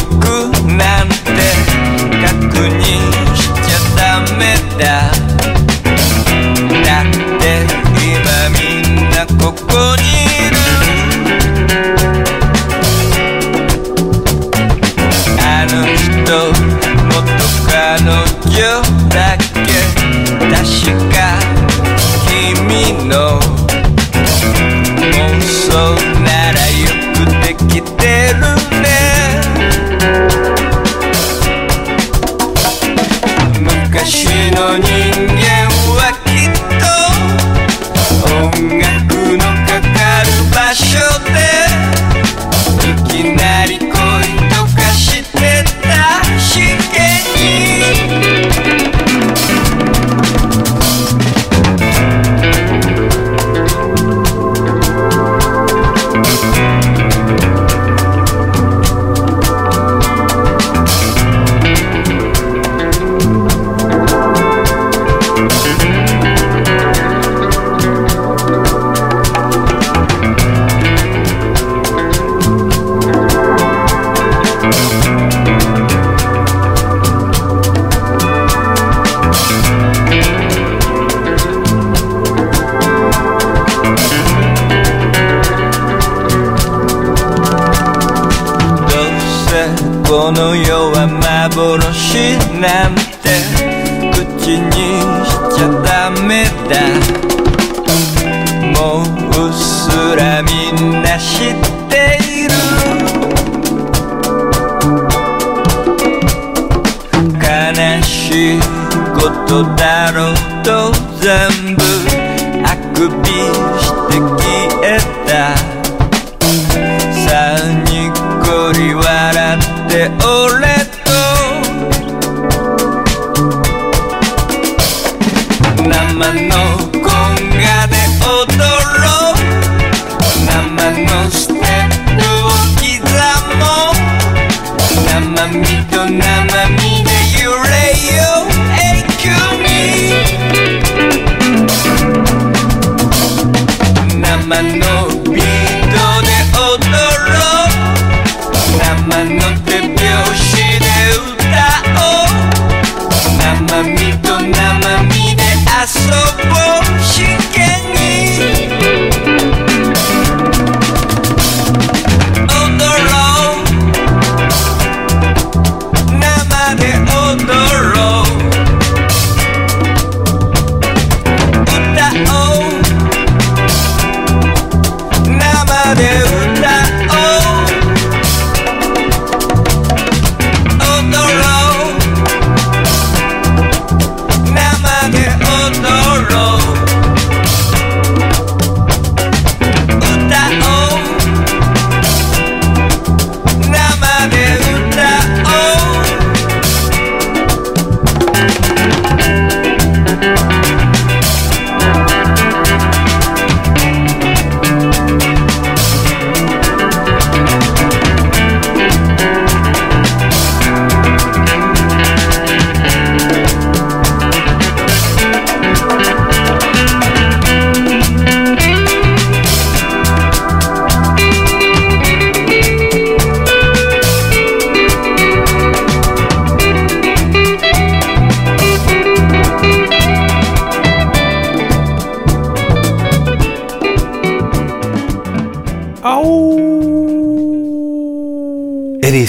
[126.34, 126.77] know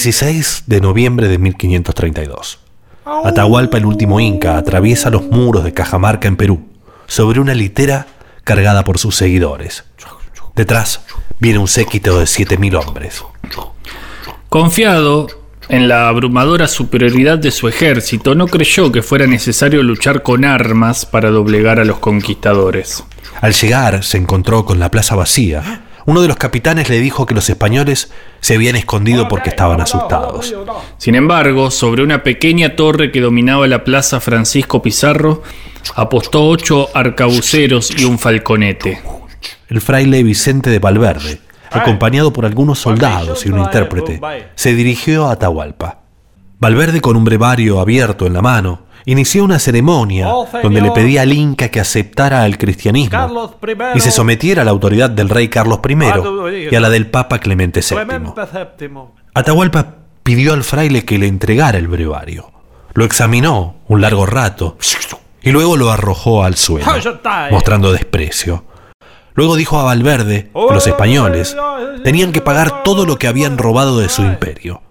[0.09, 2.57] 16 de noviembre de 1532.
[3.25, 6.67] Atahualpa, el último inca, atraviesa los muros de Cajamarca en Perú,
[7.05, 8.07] sobre una litera
[8.43, 9.83] cargada por sus seguidores.
[10.55, 11.01] Detrás
[11.37, 13.23] viene un séquito de 7.000 hombres.
[14.49, 15.27] Confiado
[15.67, 21.05] en la abrumadora superioridad de su ejército, no creyó que fuera necesario luchar con armas
[21.05, 23.03] para doblegar a los conquistadores.
[23.41, 25.83] Al llegar se encontró con la plaza vacía.
[26.05, 30.55] Uno de los capitanes le dijo que los españoles se habían escondido porque estaban asustados.
[30.97, 35.43] Sin embargo, sobre una pequeña torre que dominaba la plaza Francisco Pizarro,
[35.95, 39.01] apostó ocho arcabuceros y un falconete.
[39.67, 41.39] El fraile Vicente de Valverde,
[41.71, 44.19] acompañado por algunos soldados y un intérprete,
[44.55, 45.99] se dirigió a Atahualpa.
[46.59, 50.27] Valverde, con un brevario abierto en la mano, inició una ceremonia
[50.61, 53.55] donde le pedía al Inca que aceptara al cristianismo
[53.95, 57.39] y se sometiera a la autoridad del rey Carlos I y a la del Papa
[57.39, 58.33] Clemente VII.
[59.33, 62.51] Atahualpa pidió al fraile que le entregara el brevario.
[62.93, 64.77] Lo examinó un largo rato
[65.41, 66.87] y luego lo arrojó al suelo,
[67.51, 68.65] mostrando desprecio.
[69.33, 71.55] Luego dijo a Valverde que los españoles
[72.03, 74.81] tenían que pagar todo lo que habían robado de su imperio.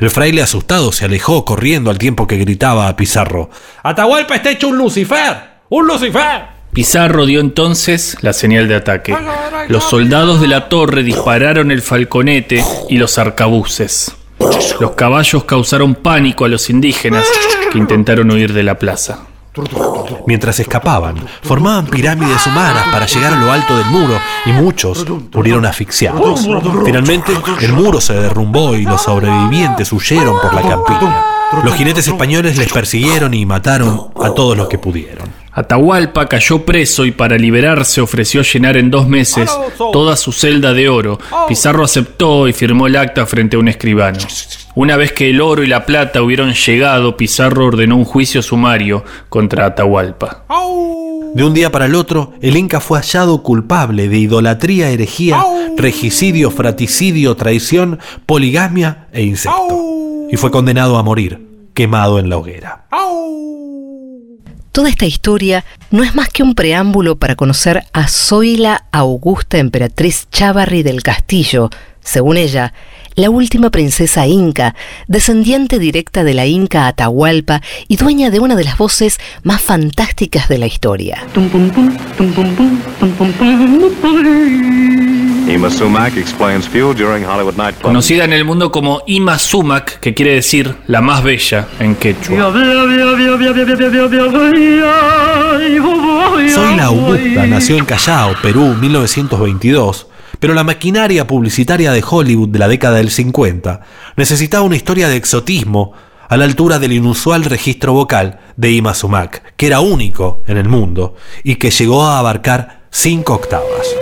[0.00, 3.50] El fraile asustado se alejó corriendo al tiempo que gritaba a Pizarro:
[3.82, 5.36] ¡Atahualpa está hecho un Lucifer!
[5.68, 6.54] ¡Un Lucifer!
[6.72, 9.16] Pizarro dio entonces la señal de ataque.
[9.68, 14.12] Los soldados de la torre dispararon el falconete y los arcabuces.
[14.80, 17.24] Los caballos causaron pánico a los indígenas
[17.70, 19.20] que intentaron huir de la plaza.
[20.26, 25.66] Mientras escapaban, formaban pirámides humanas para llegar a lo alto del muro y muchos murieron
[25.66, 26.48] asfixiados.
[26.84, 31.24] Finalmente, el muro se derrumbó y los sobrevivientes huyeron por la campiña.
[31.62, 35.43] Los jinetes españoles les persiguieron y mataron a todos los que pudieron.
[35.54, 39.50] Atahualpa cayó preso y para liberarse ofreció llenar en dos meses
[39.92, 41.20] toda su celda de oro.
[41.46, 44.18] Pizarro aceptó y firmó el acta frente a un escribano.
[44.74, 49.04] Una vez que el oro y la plata hubieron llegado, Pizarro ordenó un juicio sumario
[49.28, 50.44] contra Atahualpa.
[51.34, 55.40] De un día para el otro, el Inca fue hallado culpable de idolatría, herejía,
[55.76, 60.28] regicidio, fraticidio, traición, poligamia e incesto.
[60.30, 62.86] Y fue condenado a morir, quemado en la hoguera.
[64.74, 70.26] Toda esta historia no es más que un preámbulo para conocer a Zoila Augusta Emperatriz
[70.32, 71.70] Chávarri del Castillo,
[72.02, 72.74] según ella,
[73.14, 74.74] la última princesa inca,
[75.06, 80.48] descendiente directa de la inca Atahualpa y dueña de una de las voces más fantásticas
[80.48, 81.24] de la historia.
[85.48, 87.82] Ima Sumac explains fuel during Hollywood nightclub.
[87.82, 92.50] Conocida en el mundo como Ima Sumac, que quiere decir la más bella en quechua.
[96.48, 100.06] Soy la Augusta nació en Callao, Perú, 1922,
[100.40, 103.82] pero la maquinaria publicitaria de Hollywood de la década del 50
[104.16, 105.92] necesitaba una historia de exotismo
[106.26, 110.70] a la altura del inusual registro vocal de Ima Sumac, que era único en el
[110.70, 113.94] mundo y que llegó a abarcar cinco octavas.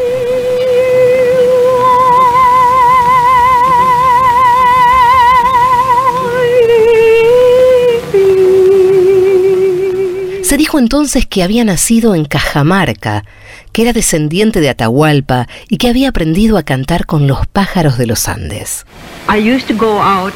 [10.53, 13.25] Se dijo entonces que había nacido en Cajamarca,
[13.73, 18.07] que era descendiente de Atahualpa y que había aprendido a cantar con los pájaros de
[18.07, 18.85] los Andes.
[19.31, 20.35] I used to go out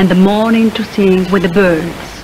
[0.00, 2.21] in the morning to sing with the birds.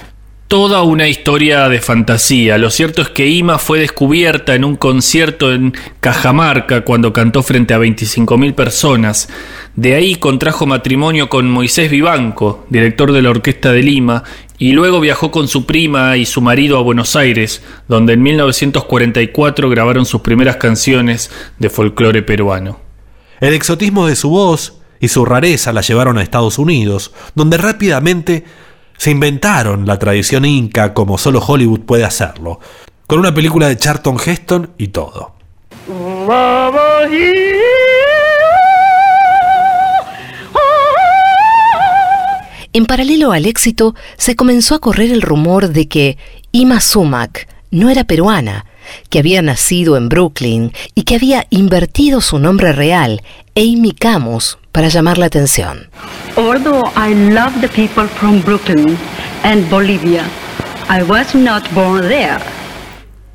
[0.49, 2.57] Toda una historia de fantasía.
[2.57, 7.75] Lo cierto es que Ima fue descubierta en un concierto en Cajamarca cuando cantó frente
[7.75, 9.29] a 25.000 personas.
[9.77, 14.25] De ahí contrajo matrimonio con Moisés Vivanco, director de la Orquesta de Lima,
[14.57, 19.69] y luego viajó con su prima y su marido a Buenos Aires, donde en 1944
[19.69, 22.81] grabaron sus primeras canciones de folclore peruano.
[23.41, 28.45] El exotismo de su voz y su rareza la llevaron a Estados Unidos, donde rápidamente
[28.99, 32.61] se inventaron la tradición inca como solo Hollywood puede hacerlo,
[33.07, 35.35] con una película de Charlton Heston y todo.
[42.73, 46.19] En paralelo al éxito, se comenzó a correr el rumor de que
[46.53, 48.67] Ima Sumac no era peruana,
[49.11, 53.23] que había nacido en Brooklyn y que había invertido su nombre real,
[53.57, 55.89] Amy Camus, para llamar la atención.
[56.37, 58.97] Although I love the people from Brooklyn
[59.43, 60.25] and Bolivia,
[60.89, 62.39] I was not born there.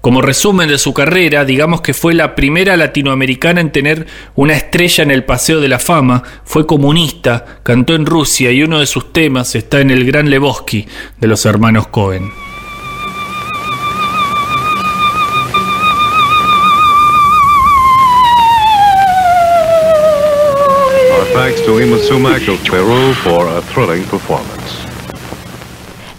[0.03, 5.01] Como resumen de su carrera, digamos que fue la primera latinoamericana en tener una estrella
[5.01, 9.13] en el Paseo de la Fama, fue comunista, cantó en Rusia y uno de sus
[9.13, 10.85] temas está en el Gran Lebowski
[11.21, 12.31] de los hermanos Cohen.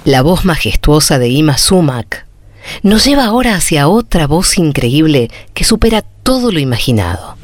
[0.05, 2.27] La voz majestuosa de Ima Sumac
[2.83, 7.37] nos lleva ahora hacia otra voz increíble que supera todo lo imaginado.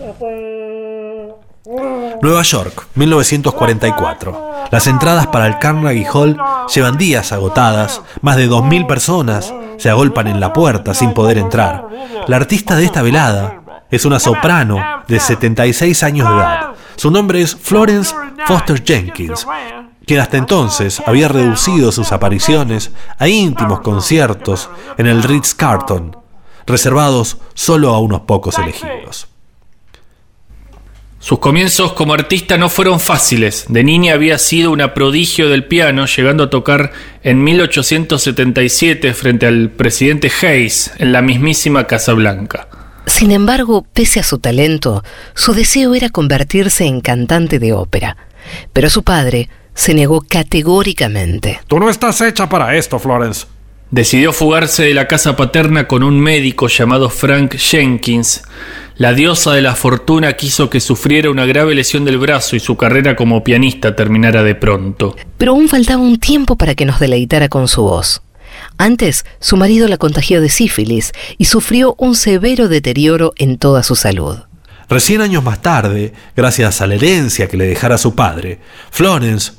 [2.21, 4.67] Nueva York, 1944.
[4.73, 6.37] Las entradas para el Carnegie Hall
[6.75, 11.87] llevan días agotadas, más de 2.000 personas se agolpan en la puerta sin poder entrar.
[12.27, 16.71] La artista de esta velada es una soprano de 76 años de edad.
[16.97, 18.15] Su nombre es Florence
[18.47, 19.47] Foster Jenkins,
[20.07, 24.69] quien hasta entonces había reducido sus apariciones a íntimos conciertos
[24.99, 26.17] en el Ritz Carlton,
[26.67, 29.29] reservados solo a unos pocos elegidos.
[31.23, 33.67] Sus comienzos como artista no fueron fáciles.
[33.69, 39.69] De niña había sido una prodigio del piano, llegando a tocar en 1877 frente al
[39.71, 42.70] presidente Hayes en la mismísima Casa Blanca.
[43.11, 45.05] Sin embargo, pese a su talento,
[45.35, 48.17] su deseo era convertirse en cantante de ópera.
[48.73, 51.61] Pero su padre se negó categóricamente.
[51.67, 53.47] Tú no estás hecha para esto, Florence.
[53.91, 58.43] Decidió fugarse de la casa paterna con un médico llamado Frank Jenkins.
[58.97, 62.77] La diosa de la fortuna quiso que sufriera una grave lesión del brazo y su
[62.77, 65.17] carrera como pianista terminara de pronto.
[65.37, 68.23] Pero aún faltaba un tiempo para que nos deleitara con su voz.
[68.81, 73.95] Antes, su marido la contagió de sífilis y sufrió un severo deterioro en toda su
[73.95, 74.39] salud.
[74.89, 78.59] Recién años más tarde, gracias a la herencia que le dejara su padre,
[78.91, 79.53] Florence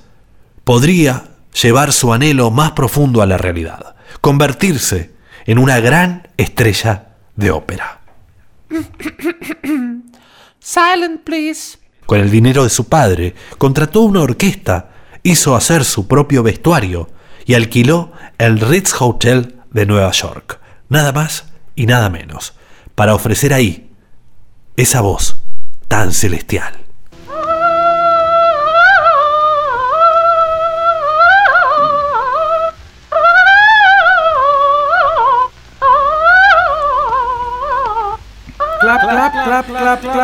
[0.63, 1.25] podría
[1.61, 5.11] llevar su anhelo más profundo a la realidad, convertirse
[5.45, 8.01] en una gran estrella de ópera.
[10.59, 11.77] Silent, please.
[12.07, 14.89] Con el dinero de su padre, contrató una orquesta,
[15.21, 17.07] hizo hacer su propio vestuario
[17.45, 22.53] y alquiló el Ritz Hotel de Nueva York, nada más y nada menos,
[22.95, 23.91] para ofrecer ahí
[24.75, 25.41] esa voz
[25.87, 26.80] tan celestial.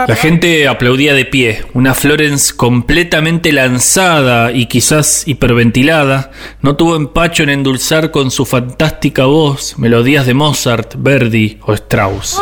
[0.07, 1.63] La gente aplaudía de pie.
[1.73, 9.25] Una Florence completamente lanzada y quizás hiperventilada no tuvo empacho en endulzar con su fantástica
[9.25, 12.41] voz melodías de Mozart, Verdi o Strauss.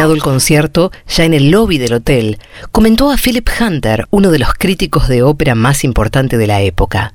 [0.00, 2.38] Terminado el concierto, ya en el lobby del hotel,
[2.72, 7.12] comentó a Philip Hunter, uno de los críticos de ópera más importante de la época.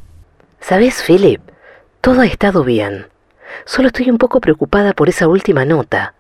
[0.61, 1.41] ¿Sabes, Philip?
[1.99, 3.07] Todo ha estado bien.
[3.65, 6.13] Solo estoy un poco preocupada por esa última nota.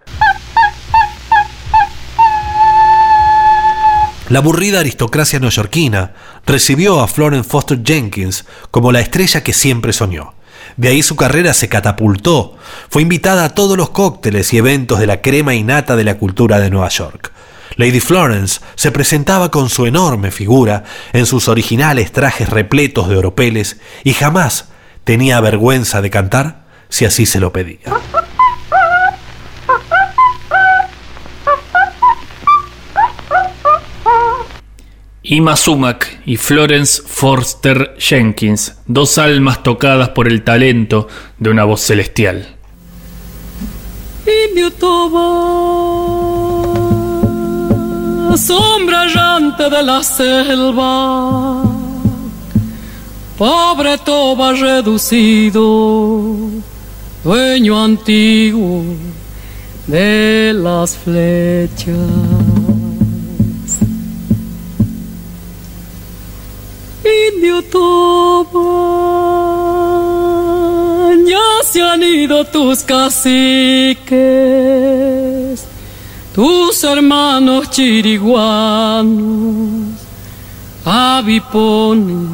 [4.29, 6.13] La aburrida aristocracia neoyorquina
[6.47, 10.34] recibió a Florence Foster Jenkins como la estrella que siempre soñó.
[10.77, 12.55] De ahí su carrera se catapultó.
[12.89, 16.59] Fue invitada a todos los cócteles y eventos de la crema innata de la cultura
[16.59, 17.31] de Nueva York.
[17.77, 23.79] Lady Florence se presentaba con su enorme figura en sus originales trajes repletos de oropeles
[24.03, 24.69] y jamás
[25.03, 27.79] tenía vergüenza de cantar si así se lo pedía.
[35.27, 41.07] Ima Sumac y Florence Forster Jenkins, dos almas tocadas por el talento
[41.39, 42.47] de una voz celestial.
[44.51, 45.17] Indio Toba,
[48.37, 51.63] sombra errante de la selva,
[53.35, 56.35] pobre Toba reducido,
[57.23, 58.83] dueño antiguo
[59.87, 62.74] de las flechas.
[67.05, 67.61] Indio
[71.27, 74.05] ya se han ido tus caciques,
[76.33, 79.19] tus hermanos chiriguanos,
[80.83, 82.27] avipones,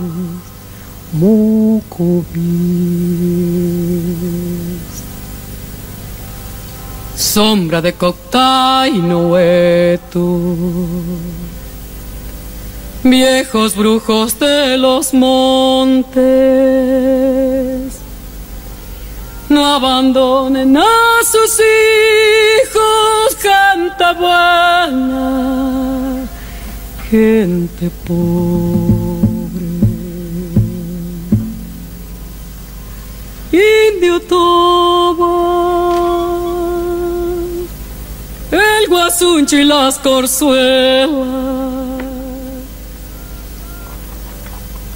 [1.14, 2.42] mucubis.
[7.16, 10.22] Sombra de Coctay Noeto
[13.04, 16.22] viejos brujos de los montes,
[19.50, 20.86] no abandonen a
[21.24, 26.28] sus hijos, gente buena,
[27.10, 28.22] gente pobre.
[33.52, 35.28] Indio Toba,
[38.52, 42.01] el guasuncho y las corzuelas.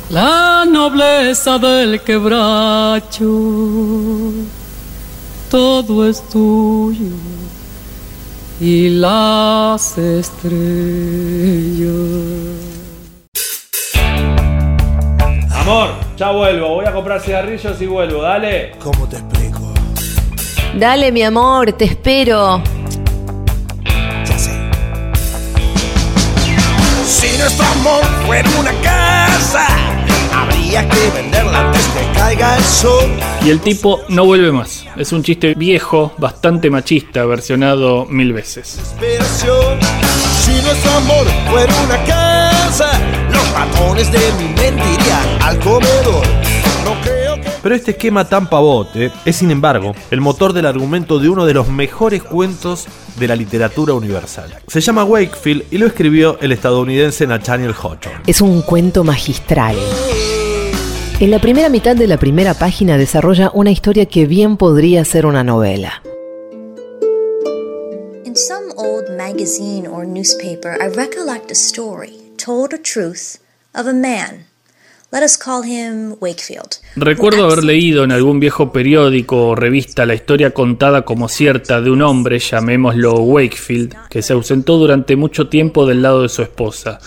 [0.09, 3.25] La nobleza del quebracho,
[5.49, 7.15] todo es tuyo
[8.59, 10.55] y las estrellas.
[15.51, 16.75] Amor, ya vuelvo.
[16.75, 18.21] Voy a comprar cigarrillos y vuelvo.
[18.21, 18.73] Dale.
[18.79, 19.73] ¿Cómo te explico?
[20.77, 22.61] Dale, mi amor, te espero.
[24.25, 24.51] Ya sé.
[27.05, 29.94] Si nuestro amor fuera una casa,
[30.77, 33.09] habría que venderla antes que caiga el sol.
[33.43, 34.85] Y el tipo no vuelve más.
[34.95, 38.77] Es un chiste viejo, bastante machista, versionado mil veces.
[38.77, 39.79] Desesperación.
[40.41, 42.99] Si nuestro amor fuera una casa,
[43.31, 46.25] los ratones de mi mente irían al comedor.
[46.83, 51.19] No creo que Pero este esquema tan pavote es, sin embargo, el motor del argumento
[51.19, 54.53] de uno de los mejores cuentos de la literatura universal.
[54.67, 58.21] Se llama Wakefield y lo escribió el estadounidense Nathaniel Hawthorne.
[58.27, 59.75] Es un cuento magistral.
[61.17, 65.25] En la primera mitad de la primera página desarrolla una historia que bien podría ser
[65.25, 66.03] una novela.
[68.25, 73.37] In some old magazine or newspaper, I recollect a story, told or truth,
[73.73, 74.47] of a man.
[75.15, 76.81] Let us call him Wakefield.
[76.97, 81.89] Recuerdo haber leído en algún viejo periódico o revista la historia contada como cierta de
[81.89, 86.99] un hombre, llamémoslo Wakefield, que se ausentó durante mucho tiempo del lado de su esposa.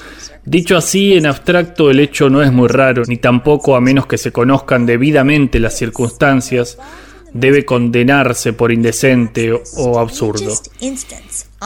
[0.42, 4.16] Dicho así, en abstracto el hecho no es muy raro, ni tampoco a menos que
[4.16, 6.78] se conozcan debidamente las circunstancias,
[7.32, 10.52] debe condenarse por indecente o- absurdo.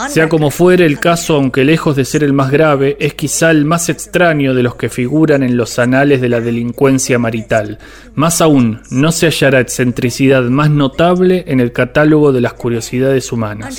[0.09, 3.63] Sea como fuere el caso, aunque lejos de ser el más grave, es quizá el
[3.63, 7.77] más extraño de los que figuran en los anales de la delincuencia marital.
[8.15, 13.75] Más aún, no se hallará excentricidad más notable en el catálogo de las curiosidades humanas.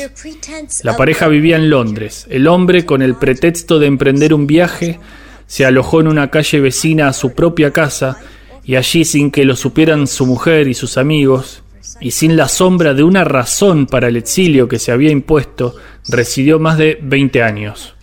[0.85, 2.27] La pareja vivía en Londres.
[2.31, 5.01] El hombre, con el pretexto de emprender un viaje,
[5.49, 8.19] se alojó en una calle vecina a su propia casa
[8.65, 11.63] y allí, sin que lo supieran su mujer y sus amigos,
[12.01, 15.77] y sin la sombra de una razón para el exilio que se había impuesto,
[16.09, 17.95] residió más de 20 años.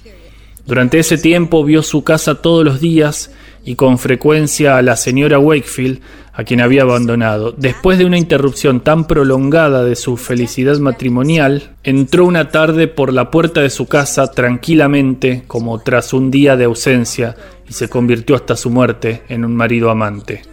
[0.66, 3.32] Durante ese tiempo vio su casa todos los días
[3.64, 6.02] y con frecuencia a la señora Wakefield,
[6.34, 7.52] a quien había abandonado.
[7.52, 13.30] Después de una interrupción tan prolongada de su felicidad matrimonial, entró una tarde por la
[13.30, 17.36] puerta de su casa tranquilamente, como tras un día de ausencia,
[17.68, 20.44] y se convirtió hasta su muerte en un marido amante.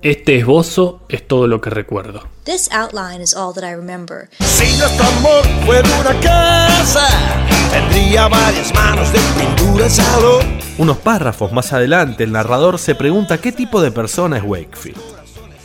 [0.00, 2.22] Este esbozo es todo lo que recuerdo.
[2.44, 4.28] This outline is all that I remember.
[4.38, 7.08] Si nuestro amor fuera una casa,
[7.72, 10.58] tendría varias manos de pintura y salón.
[10.78, 15.00] Unos párrafos más adelante, el narrador se pregunta qué tipo de persona es Wakefield.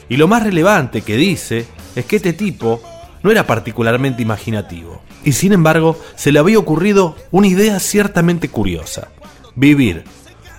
[0.09, 2.81] Y lo más relevante que dice es que este tipo
[3.21, 5.03] no era particularmente imaginativo.
[5.23, 9.09] Y sin embargo, se le había ocurrido una idea ciertamente curiosa.
[9.53, 10.05] Vivir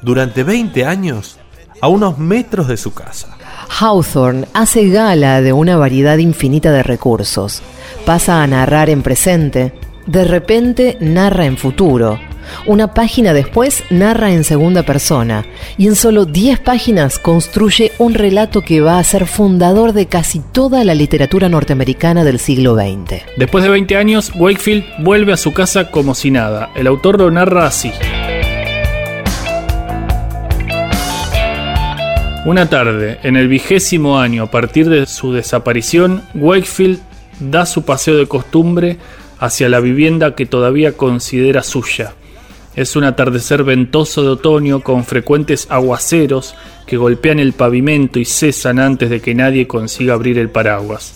[0.00, 1.40] durante 20 años
[1.84, 3.36] a unos metros de su casa.
[3.68, 7.60] Hawthorne hace gala de una variedad infinita de recursos.
[8.06, 9.74] Pasa a narrar en presente,
[10.06, 12.18] de repente narra en futuro.
[12.64, 15.44] Una página después narra en segunda persona
[15.76, 20.38] y en solo 10 páginas construye un relato que va a ser fundador de casi
[20.38, 23.24] toda la literatura norteamericana del siglo XX.
[23.36, 26.70] Después de 20 años, Wakefield vuelve a su casa como si nada.
[26.74, 27.92] El autor lo narra así.
[32.44, 37.00] Una tarde, en el vigésimo año a partir de su desaparición, Wakefield
[37.40, 38.98] da su paseo de costumbre
[39.38, 42.12] hacia la vivienda que todavía considera suya.
[42.76, 46.54] Es un atardecer ventoso de otoño con frecuentes aguaceros
[46.86, 51.14] que golpean el pavimento y cesan antes de que nadie consiga abrir el paraguas.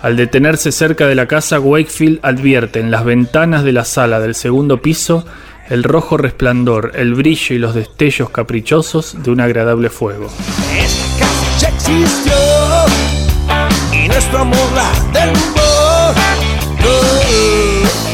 [0.00, 4.34] Al detenerse cerca de la casa, Wakefield advierte en las ventanas de la sala del
[4.34, 5.26] segundo piso
[5.68, 10.28] el rojo resplandor, el brillo y los destellos caprichosos de un agradable fuego.
[11.92, 12.32] Existió
[13.92, 15.60] y nuestro amor la derrumbó.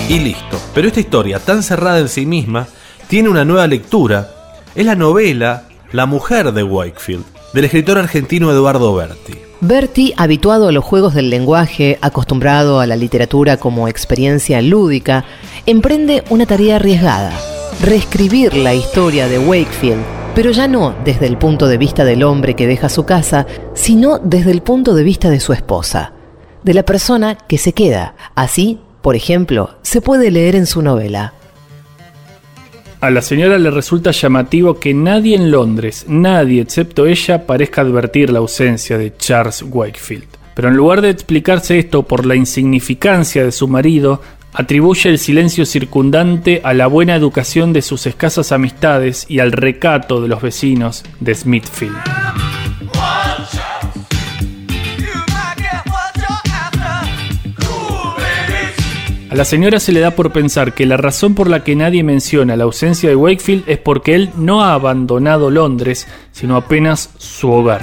[0.09, 0.59] Y listo.
[0.75, 2.67] Pero esta historia, tan cerrada en sí misma,
[3.09, 4.31] tiene una nueva lectura.
[4.75, 9.35] Es la novela La mujer de Wakefield, del escritor argentino Eduardo Berti.
[9.61, 15.25] Berti, habituado a los juegos del lenguaje, acostumbrado a la literatura como experiencia lúdica,
[15.67, 17.33] emprende una tarea arriesgada,
[17.81, 20.03] reescribir la historia de Wakefield,
[20.39, 24.21] pero ya no desde el punto de vista del hombre que deja su casa, sino
[24.21, 26.13] desde el punto de vista de su esposa,
[26.63, 28.15] de la persona que se queda.
[28.37, 31.35] Así, por ejemplo, se puede leer en su novela.
[33.01, 38.31] A la señora le resulta llamativo que nadie en Londres, nadie excepto ella, parezca advertir
[38.31, 40.29] la ausencia de Charles Wakefield.
[40.55, 44.21] Pero en lugar de explicarse esto por la insignificancia de su marido,
[44.59, 50.21] atribuye el silencio circundante a la buena educación de sus escasas amistades y al recato
[50.21, 51.97] de los vecinos de Smithfield.
[59.31, 62.03] A la señora se le da por pensar que la razón por la que nadie
[62.03, 67.49] menciona la ausencia de Wakefield es porque él no ha abandonado Londres, sino apenas su
[67.53, 67.83] hogar.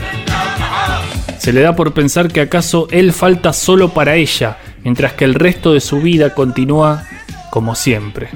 [1.37, 5.33] Se le da por pensar que acaso él falta solo para ella, mientras que el
[5.33, 7.03] resto de su vida continúa
[7.49, 8.29] como siempre.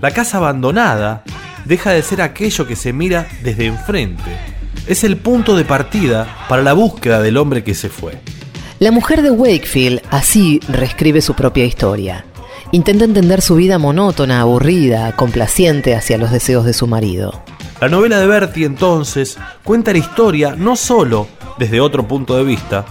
[0.00, 1.24] La casa abandonada
[1.64, 4.30] deja de ser aquello que se mira desde enfrente.
[4.86, 8.18] Es el punto de partida para la búsqueda del hombre que se fue.
[8.78, 12.24] La mujer de Wakefield así reescribe su propia historia.
[12.70, 17.42] Intenta entender su vida monótona, aburrida, complaciente hacia los deseos de su marido.
[17.82, 21.26] La novela de Bertie entonces cuenta la historia no solo
[21.58, 22.84] desde otro punto de vista,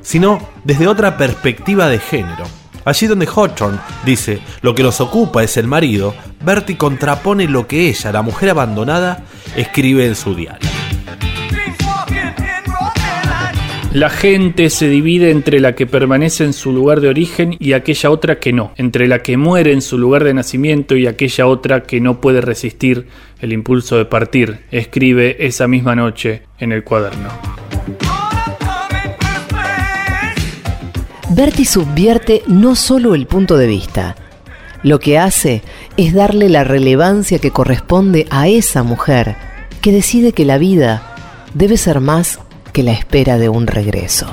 [0.00, 2.46] sino desde otra perspectiva de género.
[2.86, 7.90] Allí donde Hawthorne dice lo que nos ocupa es el marido, Bertie contrapone lo que
[7.90, 9.22] ella, la mujer abandonada,
[9.54, 10.67] escribe en su diario.
[13.98, 18.12] La gente se divide entre la que permanece en su lugar de origen y aquella
[18.12, 21.82] otra que no, entre la que muere en su lugar de nacimiento y aquella otra
[21.82, 23.08] que no puede resistir
[23.40, 27.28] el impulso de partir, escribe esa misma noche en el cuaderno.
[31.30, 34.14] Bertie subvierte no solo el punto de vista,
[34.84, 35.62] lo que hace
[35.96, 39.34] es darle la relevancia que corresponde a esa mujer
[39.80, 41.02] que decide que la vida
[41.52, 42.38] debe ser más
[42.72, 44.26] que la espera de un regreso.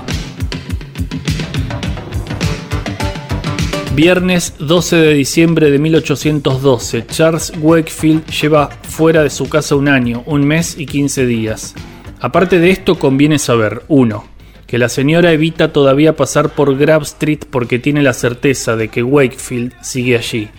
[3.95, 10.21] Viernes 12 de diciembre de 1812, Charles Wakefield lleva fuera de su casa un año,
[10.25, 11.73] un mes y 15 días.
[12.19, 14.25] Aparte de esto, conviene saber, 1.
[14.67, 19.01] Que la señora evita todavía pasar por Grab Street porque tiene la certeza de que
[19.01, 20.49] Wakefield sigue allí.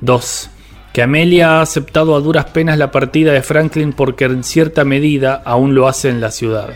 [0.00, 0.50] 2.
[0.94, 5.42] Que Amelia ha aceptado a duras penas la partida de Franklin porque en cierta medida
[5.44, 6.70] aún lo hace en la ciudad.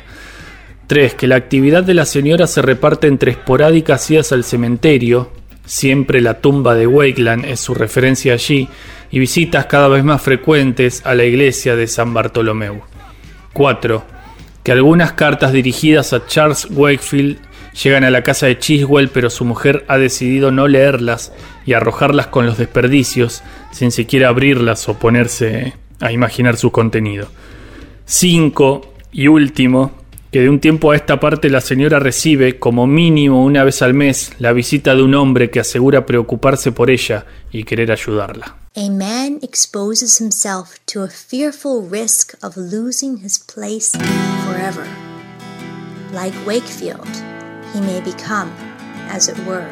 [0.90, 1.14] 3.
[1.14, 5.30] Que la actividad de la señora se reparte entre esporádicas idas al cementerio,
[5.64, 8.68] siempre la tumba de Wakeland es su referencia allí,
[9.08, 12.80] y visitas cada vez más frecuentes a la iglesia de San Bartolomeu.
[13.52, 14.02] 4.
[14.64, 17.38] Que algunas cartas dirigidas a Charles Wakefield
[17.80, 21.32] llegan a la casa de Chiswell, pero su mujer ha decidido no leerlas
[21.66, 27.28] y arrojarlas con los desperdicios, sin siquiera abrirlas o ponerse a imaginar su contenido.
[28.06, 29.99] 5 y último,
[30.30, 33.94] que de un tiempo a esta parte la señora recibe, como mínimo una vez al
[33.94, 38.56] mes, la visita de un hombre que asegura preocuparse por ella y querer ayudarla.
[38.76, 43.98] A man exposes himself to a fearful risk of losing his place
[44.46, 44.86] forever.
[46.12, 47.08] Like Wakefield,
[47.74, 48.50] he may become,
[49.10, 49.68] as it were,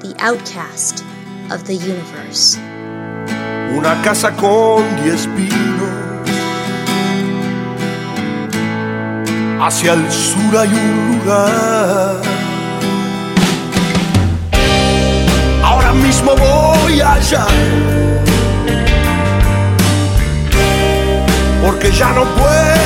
[0.00, 1.04] the outcast
[1.50, 2.58] of the universe.
[3.76, 6.15] Una casa con diez pinos.
[9.60, 12.20] Hacia el sur hay un lugar.
[15.64, 17.46] Ahora mismo voy allá.
[21.64, 22.85] Porque ya no puedo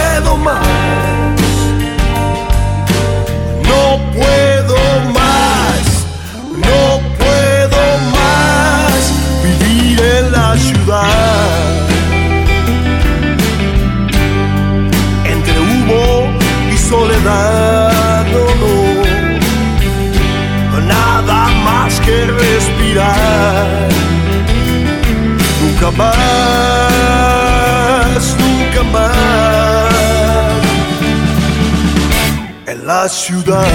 [33.09, 33.66] ciudad.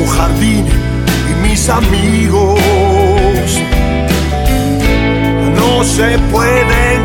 [0.00, 0.66] Un jardín
[1.30, 2.60] y mis amigos
[5.56, 7.04] no se pueden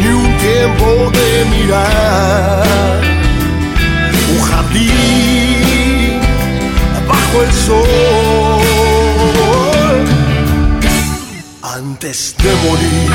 [0.00, 3.00] Ni un tiempo de mirar.
[4.32, 6.20] Un jardín
[7.08, 8.64] bajo el sol.
[11.62, 13.13] Antes de morir.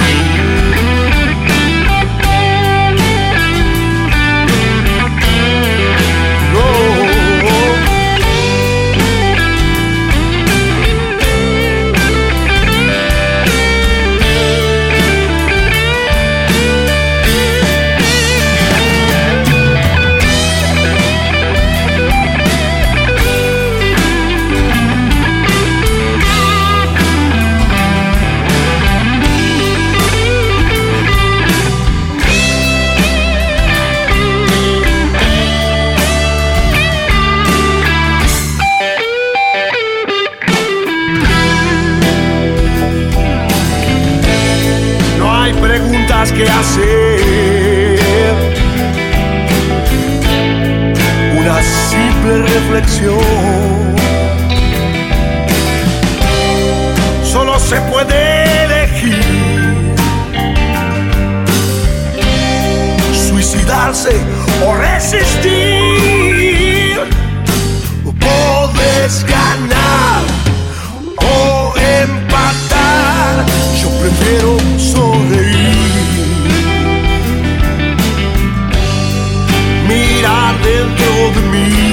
[46.27, 47.97] Que hacer.
[51.37, 53.95] Una simple reflexión.
[57.23, 59.95] Solo se puede elegir.
[63.29, 64.19] Suicidarse
[64.67, 65.39] o resistir.
[68.03, 70.21] Puedes ganar
[71.15, 73.45] o empatar.
[73.81, 74.68] Yo prefiero
[81.59, 81.88] dentro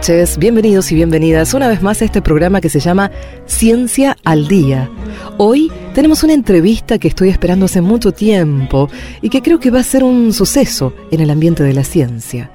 [0.00, 3.10] noches, bienvenidos y bienvenidas una vez más a este programa que se llama
[3.44, 4.88] Ciencia al Día.
[5.36, 8.88] Hoy tenemos una entrevista que estoy esperando hace mucho tiempo
[9.20, 12.50] y que creo que va a ser un suceso en el ambiente de la ciencia.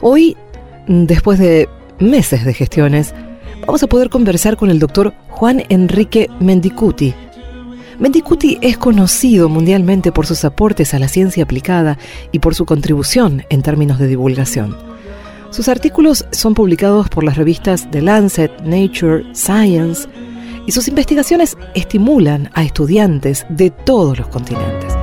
[0.00, 0.36] Hoy,
[0.88, 1.68] después de
[2.00, 3.14] meses de gestiones,
[3.64, 7.14] vamos a poder conversar con el doctor Juan Enrique Mendicuti.
[8.00, 11.96] Mendicuti es conocido mundialmente por sus aportes a la ciencia aplicada
[12.32, 14.91] y por su contribución en términos de divulgación.
[15.52, 20.08] Sus artículos son publicados por las revistas The Lancet, Nature, Science,
[20.66, 24.96] y sus investigaciones estimulan a estudiantes de todos los continentes.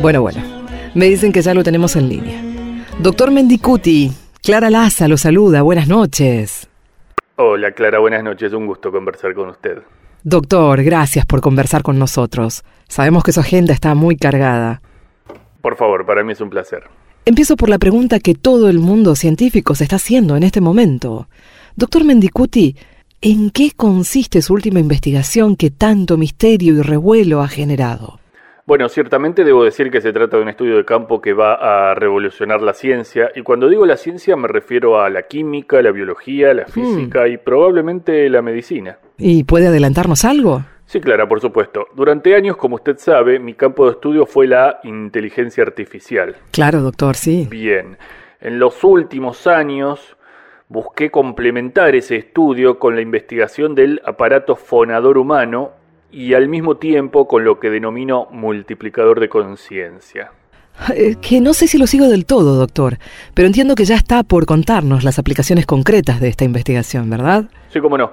[0.00, 0.40] Bueno, bueno,
[0.94, 2.40] me dicen que ya lo tenemos en línea.
[3.00, 4.12] Doctor Mendicuti,
[4.44, 6.68] Clara Laza lo saluda, buenas noches.
[7.34, 9.82] Hola Clara, buenas noches, un gusto conversar con usted.
[10.22, 12.62] Doctor, gracias por conversar con nosotros.
[12.86, 14.82] Sabemos que su agenda está muy cargada.
[15.60, 16.84] Por favor, para mí es un placer.
[17.24, 21.28] Empiezo por la pregunta que todo el mundo científico se está haciendo en este momento.
[21.76, 22.76] Doctor Mendicuti,
[23.20, 28.18] ¿en qué consiste su última investigación que tanto misterio y revuelo ha generado?
[28.66, 31.94] Bueno, ciertamente debo decir que se trata de un estudio de campo que va a
[31.94, 36.54] revolucionar la ciencia, y cuando digo la ciencia me refiero a la química, la biología,
[36.54, 38.98] la física y probablemente la medicina.
[39.18, 40.64] ¿Y puede adelantarnos algo?
[40.90, 41.86] Sí, Clara, por supuesto.
[41.94, 46.34] Durante años, como usted sabe, mi campo de estudio fue la inteligencia artificial.
[46.50, 47.46] Claro, doctor, sí.
[47.48, 47.96] Bien.
[48.40, 50.16] En los últimos años
[50.66, 55.70] busqué complementar ese estudio con la investigación del aparato fonador humano
[56.10, 60.32] y al mismo tiempo con lo que denomino multiplicador de conciencia.
[60.92, 62.98] Eh, Que no sé si lo sigo del todo, doctor,
[63.34, 67.44] pero entiendo que ya está por contarnos las aplicaciones concretas de esta investigación, ¿verdad?
[67.68, 68.10] Sí, cómo no.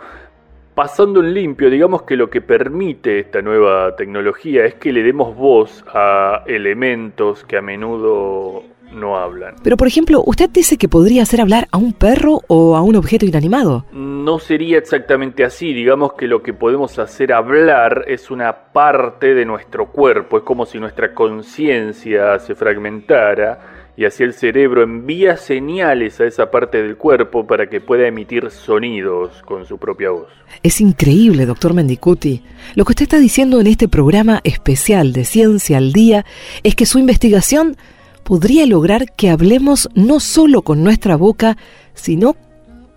[0.77, 5.35] Pasando en limpio, digamos que lo que permite esta nueva tecnología es que le demos
[5.35, 8.61] voz a elementos que a menudo
[8.93, 9.55] no hablan.
[9.63, 12.95] Pero, por ejemplo, usted dice que podría hacer hablar a un perro o a un
[12.95, 13.85] objeto inanimado.
[13.91, 19.45] No sería exactamente así, digamos que lo que podemos hacer hablar es una parte de
[19.45, 26.21] nuestro cuerpo, es como si nuestra conciencia se fragmentara y así el cerebro envía señales
[26.21, 30.27] a esa parte del cuerpo para que pueda emitir sonidos con su propia voz.
[30.61, 32.43] Es increíble, doctor Mendicuti.
[32.75, 36.25] Lo que usted está diciendo en este programa especial de Ciencia al Día
[36.61, 37.75] es que su investigación
[38.23, 41.57] podría lograr que hablemos no solo con nuestra boca,
[41.95, 42.35] sino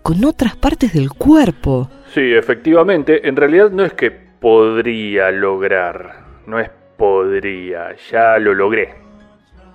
[0.03, 1.91] con otras partes del cuerpo.
[2.13, 9.10] Sí, efectivamente, en realidad no es que podría lograr, no es podría, ya lo logré.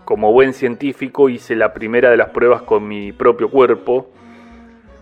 [0.05, 4.11] Como buen científico hice la primera de las pruebas con mi propio cuerpo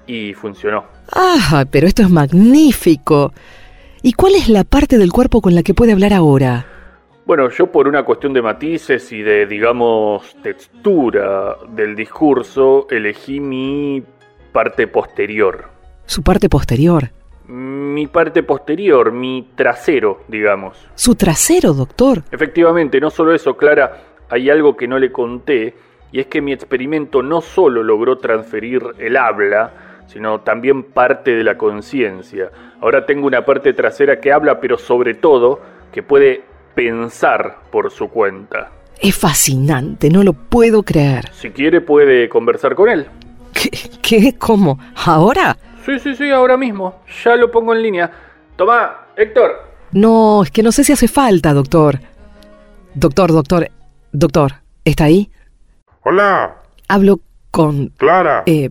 [0.07, 0.85] y funcionó.
[1.11, 3.33] Ah, pero esto es magnífico.
[4.01, 6.65] ¿Y cuál es la parte del cuerpo con la que puede hablar ahora?
[7.25, 14.03] Bueno, yo por una cuestión de matices y de, digamos, textura del discurso, elegí mi
[14.51, 15.69] parte posterior.
[16.05, 17.11] Su parte posterior.
[17.47, 20.77] Mi parte posterior, mi trasero, digamos.
[20.95, 22.23] Su trasero, doctor.
[22.31, 25.75] Efectivamente, no solo eso, Clara, hay algo que no le conté,
[26.11, 29.71] y es que mi experimento no solo logró transferir el habla,
[30.07, 32.51] sino también parte de la conciencia.
[32.81, 35.59] Ahora tengo una parte trasera que habla, pero sobre todo
[35.91, 36.43] que puede
[36.75, 38.71] pensar por su cuenta.
[38.99, 41.29] Es fascinante, no lo puedo creer.
[41.31, 43.07] Si quiere puede conversar con él.
[43.53, 43.69] ¿Qué?
[44.01, 44.35] ¿Qué?
[44.37, 44.79] ¿Cómo?
[45.05, 45.57] ¿Ahora?
[45.85, 47.01] Sí, sí, sí, ahora mismo.
[47.23, 48.11] Ya lo pongo en línea.
[48.55, 49.73] Tomá, Héctor.
[49.91, 51.99] No, es que no sé si hace falta, doctor.
[52.95, 53.69] Doctor, doctor,
[54.13, 54.53] doctor,
[54.85, 55.29] ¿está ahí?
[56.03, 56.55] Hola.
[56.87, 57.19] Hablo
[57.51, 57.87] con...
[57.97, 58.43] Clara.
[58.45, 58.69] Eh,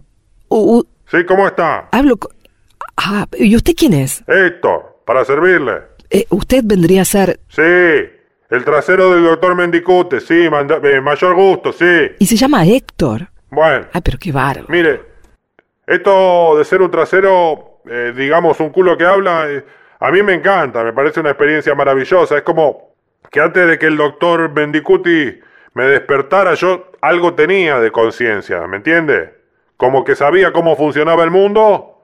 [0.49, 1.88] u- u- Sí, ¿cómo está?
[1.93, 2.32] hablo con...
[2.97, 4.22] Ah, ¿y usted quién es?
[4.26, 5.82] Héctor, para servirle.
[6.11, 7.40] Eh, usted vendría a ser...
[7.49, 11.84] Sí, el trasero del doctor Mendicute, sí, manda- eh, mayor gusto, sí.
[12.18, 13.28] Y se llama Héctor.
[13.51, 14.66] Bueno, Ah, pero qué bárbaro.
[14.68, 15.03] mire,
[15.86, 19.64] esto de ser un trasero, eh, digamos, un culo que habla, eh,
[20.01, 22.36] a mí me encanta, me parece una experiencia maravillosa.
[22.36, 22.91] Es como
[23.31, 25.41] que antes de que el doctor Mendicuti
[25.75, 29.35] me despertara, yo algo tenía de conciencia, ¿me entiende?
[29.77, 32.03] Como que sabía cómo funcionaba el mundo,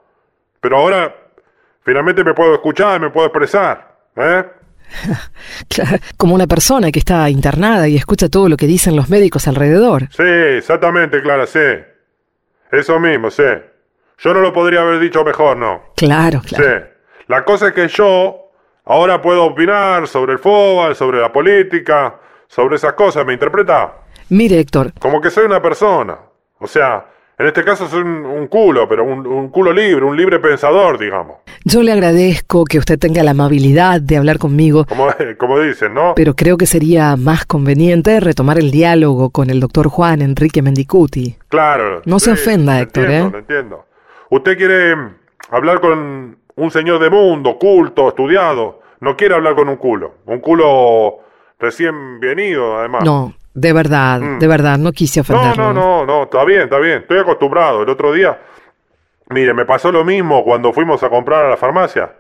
[0.61, 1.15] pero ahora
[1.83, 4.45] finalmente me puedo escuchar, me puedo expresar, ¿eh?
[5.69, 9.47] Claro, como una persona que está internada y escucha todo lo que dicen los médicos
[9.47, 10.09] alrededor.
[10.11, 11.61] Sí, exactamente, Clara, sí.
[12.73, 13.45] Eso mismo, sí.
[14.19, 15.93] Yo no lo podría haber dicho mejor, ¿no?
[15.95, 16.65] Claro, claro.
[16.65, 16.85] Sí.
[17.29, 18.48] La cosa es que yo
[18.89, 22.17] ahora puedo opinar sobre el fútbol, sobre la política,
[22.49, 23.93] sobre esas cosas, ¿me interpreta?
[24.31, 26.19] Mire, Héctor, Como que soy una persona.
[26.59, 27.07] O sea,
[27.39, 30.99] en este caso soy un, un culo, pero un, un culo libre, un libre pensador,
[30.99, 31.37] digamos.
[31.65, 35.07] yo le agradezco que usted tenga la amabilidad de hablar conmigo, Como,
[35.39, 36.15] como dicen, ¿no?
[36.17, 41.37] pero creo que sería más conveniente retomar el diálogo con el doctor Juan Enrique Mendicuti.
[41.49, 42.03] Claro.
[42.07, 43.31] No se ofenda, Héctor, entiendo, ¿eh?
[43.33, 43.87] lo entiendo.
[44.31, 45.15] Usted quiere mm,
[45.51, 48.81] hablar con un señor de mundo, culto, estudiado.
[49.01, 50.15] No quiere hablar con un culo.
[50.27, 51.21] Un culo
[51.59, 53.05] recién venido, además.
[53.05, 54.39] No, de verdad, Mm.
[54.39, 55.73] de verdad, no quise No, ofenderlo.
[55.73, 56.99] no, no, no, está bien, está bien.
[56.99, 57.83] Estoy acostumbrado.
[57.83, 58.39] El otro día,
[59.31, 62.13] mire, me pasó lo mismo cuando fuimos a comprar a la farmacia.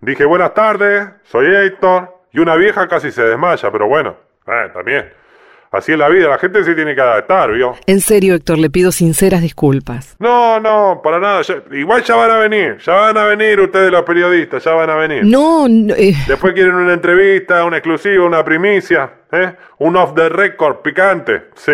[0.00, 2.12] Dije, buenas tardes, soy Héctor.
[2.32, 4.16] Y una vieja casi se desmaya, pero bueno,
[4.48, 5.08] eh, también.
[5.74, 7.74] Así es la vida, la gente se tiene que adaptar, ¿vio?
[7.86, 10.16] En serio, Héctor, le pido sinceras disculpas.
[10.18, 11.42] No, no, para nada.
[11.42, 14.90] ya- igual ya van a venir, ya van a venir ustedes los periodistas, ya van
[14.90, 15.24] a venir.
[15.24, 19.54] No, no, eh, Después quieren una entrevista, una exclusiva, una primicia, ¿eh?
[19.78, 21.72] Un off the record picante, sí.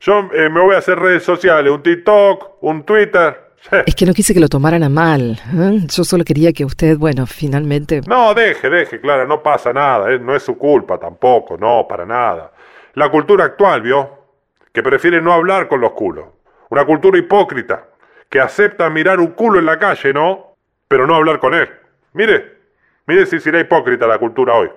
[0.00, 3.48] Yo eh, me voy a hacer redes sociales, un TikTok, un Twitter,
[3.86, 5.38] Es que no quise que lo tomaran a mal.
[5.54, 5.80] ¿eh?
[5.94, 8.00] Yo solo quería que usted, bueno, finalmente...
[8.06, 10.18] No, deje, deje, Clara, no pasa nada, ¿eh?
[10.18, 12.50] no es su culpa tampoco, no, para nada.
[12.94, 14.18] La cultura actual, ¿vio?
[14.72, 16.26] Que prefiere no hablar con los culos.
[16.70, 17.88] Una cultura hipócrita,
[18.28, 20.56] que acepta mirar un culo en la calle, ¿no?
[20.88, 21.68] Pero no hablar con él.
[22.12, 22.58] Mire,
[23.06, 24.70] mire si será hipócrita la cultura hoy.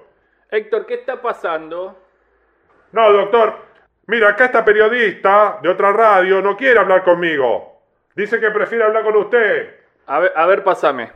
[0.49, 1.97] Héctor, ¿qué está pasando?
[2.91, 3.55] No, doctor.
[4.05, 7.82] Mira, acá esta periodista de otra radio no quiere hablar conmigo.
[8.16, 9.76] Dice que prefiere hablar con usted.
[10.05, 11.11] A ver, a ver, pásame.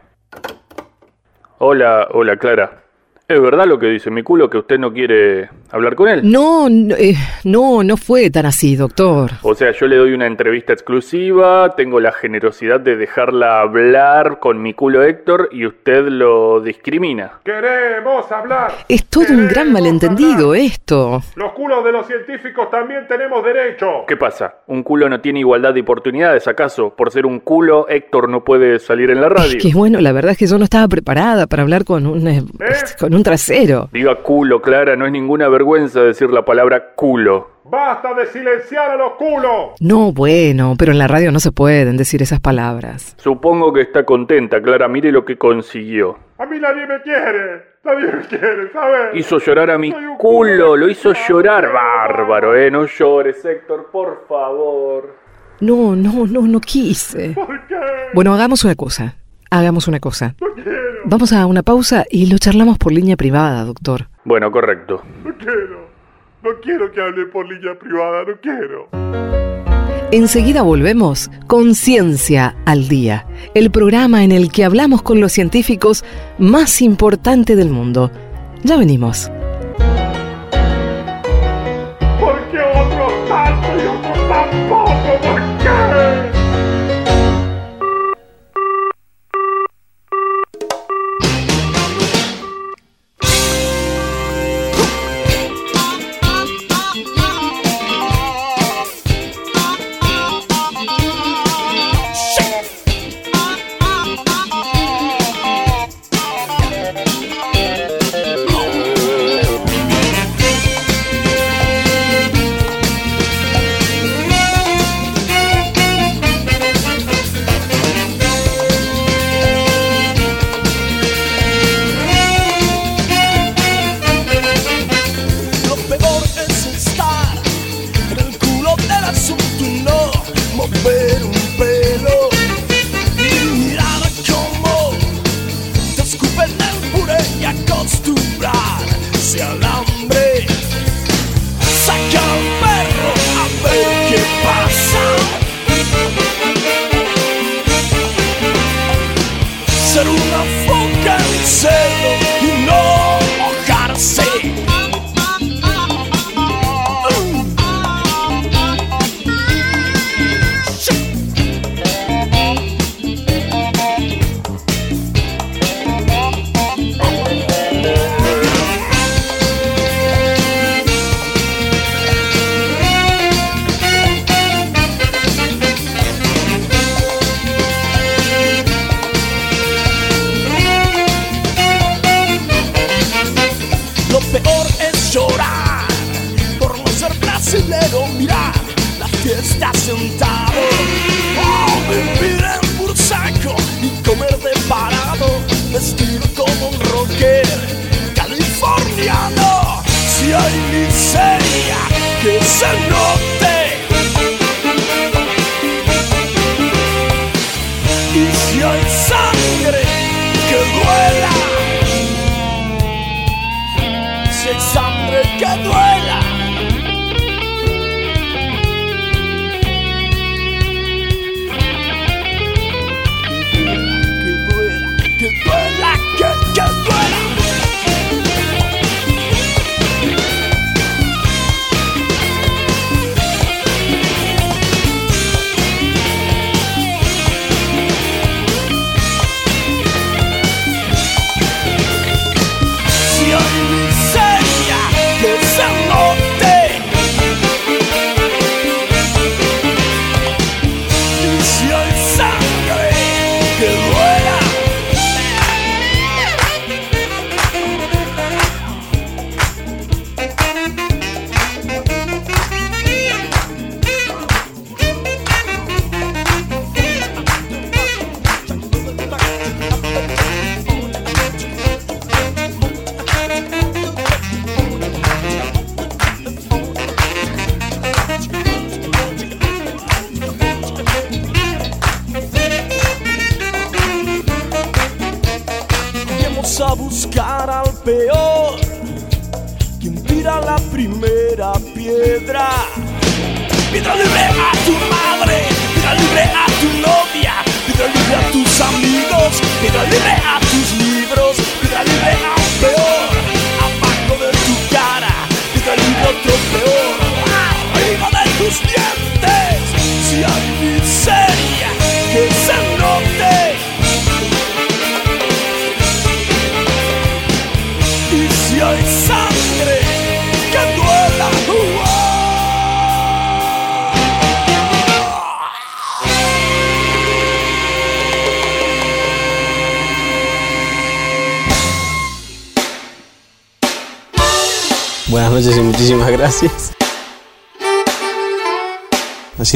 [1.59, 2.83] Hola, hola, Clara.
[3.30, 6.21] ¿Es verdad lo que dice mi culo que usted no quiere hablar con él?
[6.23, 7.13] No, no, eh,
[7.43, 9.32] no, no fue tan así, doctor.
[9.41, 14.61] O sea, yo le doy una entrevista exclusiva, tengo la generosidad de dejarla hablar con
[14.61, 17.34] mi culo Héctor y usted lo discrimina.
[17.43, 18.71] Queremos hablar.
[18.88, 21.21] Es todo un gran malentendido esto.
[21.36, 24.05] Los culos de los científicos también tenemos derecho.
[24.07, 24.59] ¿Qué pasa?
[24.67, 26.93] ¿Un culo no tiene igualdad de oportunidades acaso?
[26.95, 29.57] Por ser un culo, Héctor no puede salir en la radio.
[29.57, 32.25] Es que bueno, la verdad es que yo no estaba preparada para hablar con un,
[32.25, 32.41] eh,
[32.97, 33.89] con un trasero.
[33.91, 37.57] Diga culo, Clara, no es ninguna vergüenza decir la palabra culo.
[37.65, 39.72] ¡Basta de silenciar a los culos!
[39.82, 43.13] No, bueno, pero en la radio no se pueden decir esas palabras.
[43.18, 44.88] Supongo que está contenta, Clara.
[44.88, 46.18] Mire lo que consiguió.
[46.38, 47.63] A mí nadie me quiere.
[47.84, 49.15] Nadie me quiere, ¿sabes?
[49.15, 51.72] Hizo llorar a mi culo, lo hizo llorar.
[51.74, 52.72] Bárbaro, ¿eh?
[52.72, 55.15] No llores, Héctor, por favor.
[55.59, 57.32] No, no, no, no quise.
[57.32, 57.76] ¿Por qué?
[58.13, 59.15] Bueno, hagamos una cosa.
[59.49, 60.36] Hagamos una cosa.
[60.39, 60.86] No quiero.
[61.10, 64.10] Vamos a una pausa y lo charlamos por línea privada, doctor.
[64.26, 65.01] Bueno, correcto.
[65.24, 65.88] No quiero.
[66.43, 68.89] No quiero que hable por línea privada, no quiero.
[70.12, 76.03] Enseguida volvemos con Ciencia al Día, el programa en el que hablamos con los científicos
[76.39, 78.12] más importantes del mundo.
[78.64, 79.32] Ya venimos.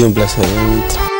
[0.01, 1.10] Sido un placer.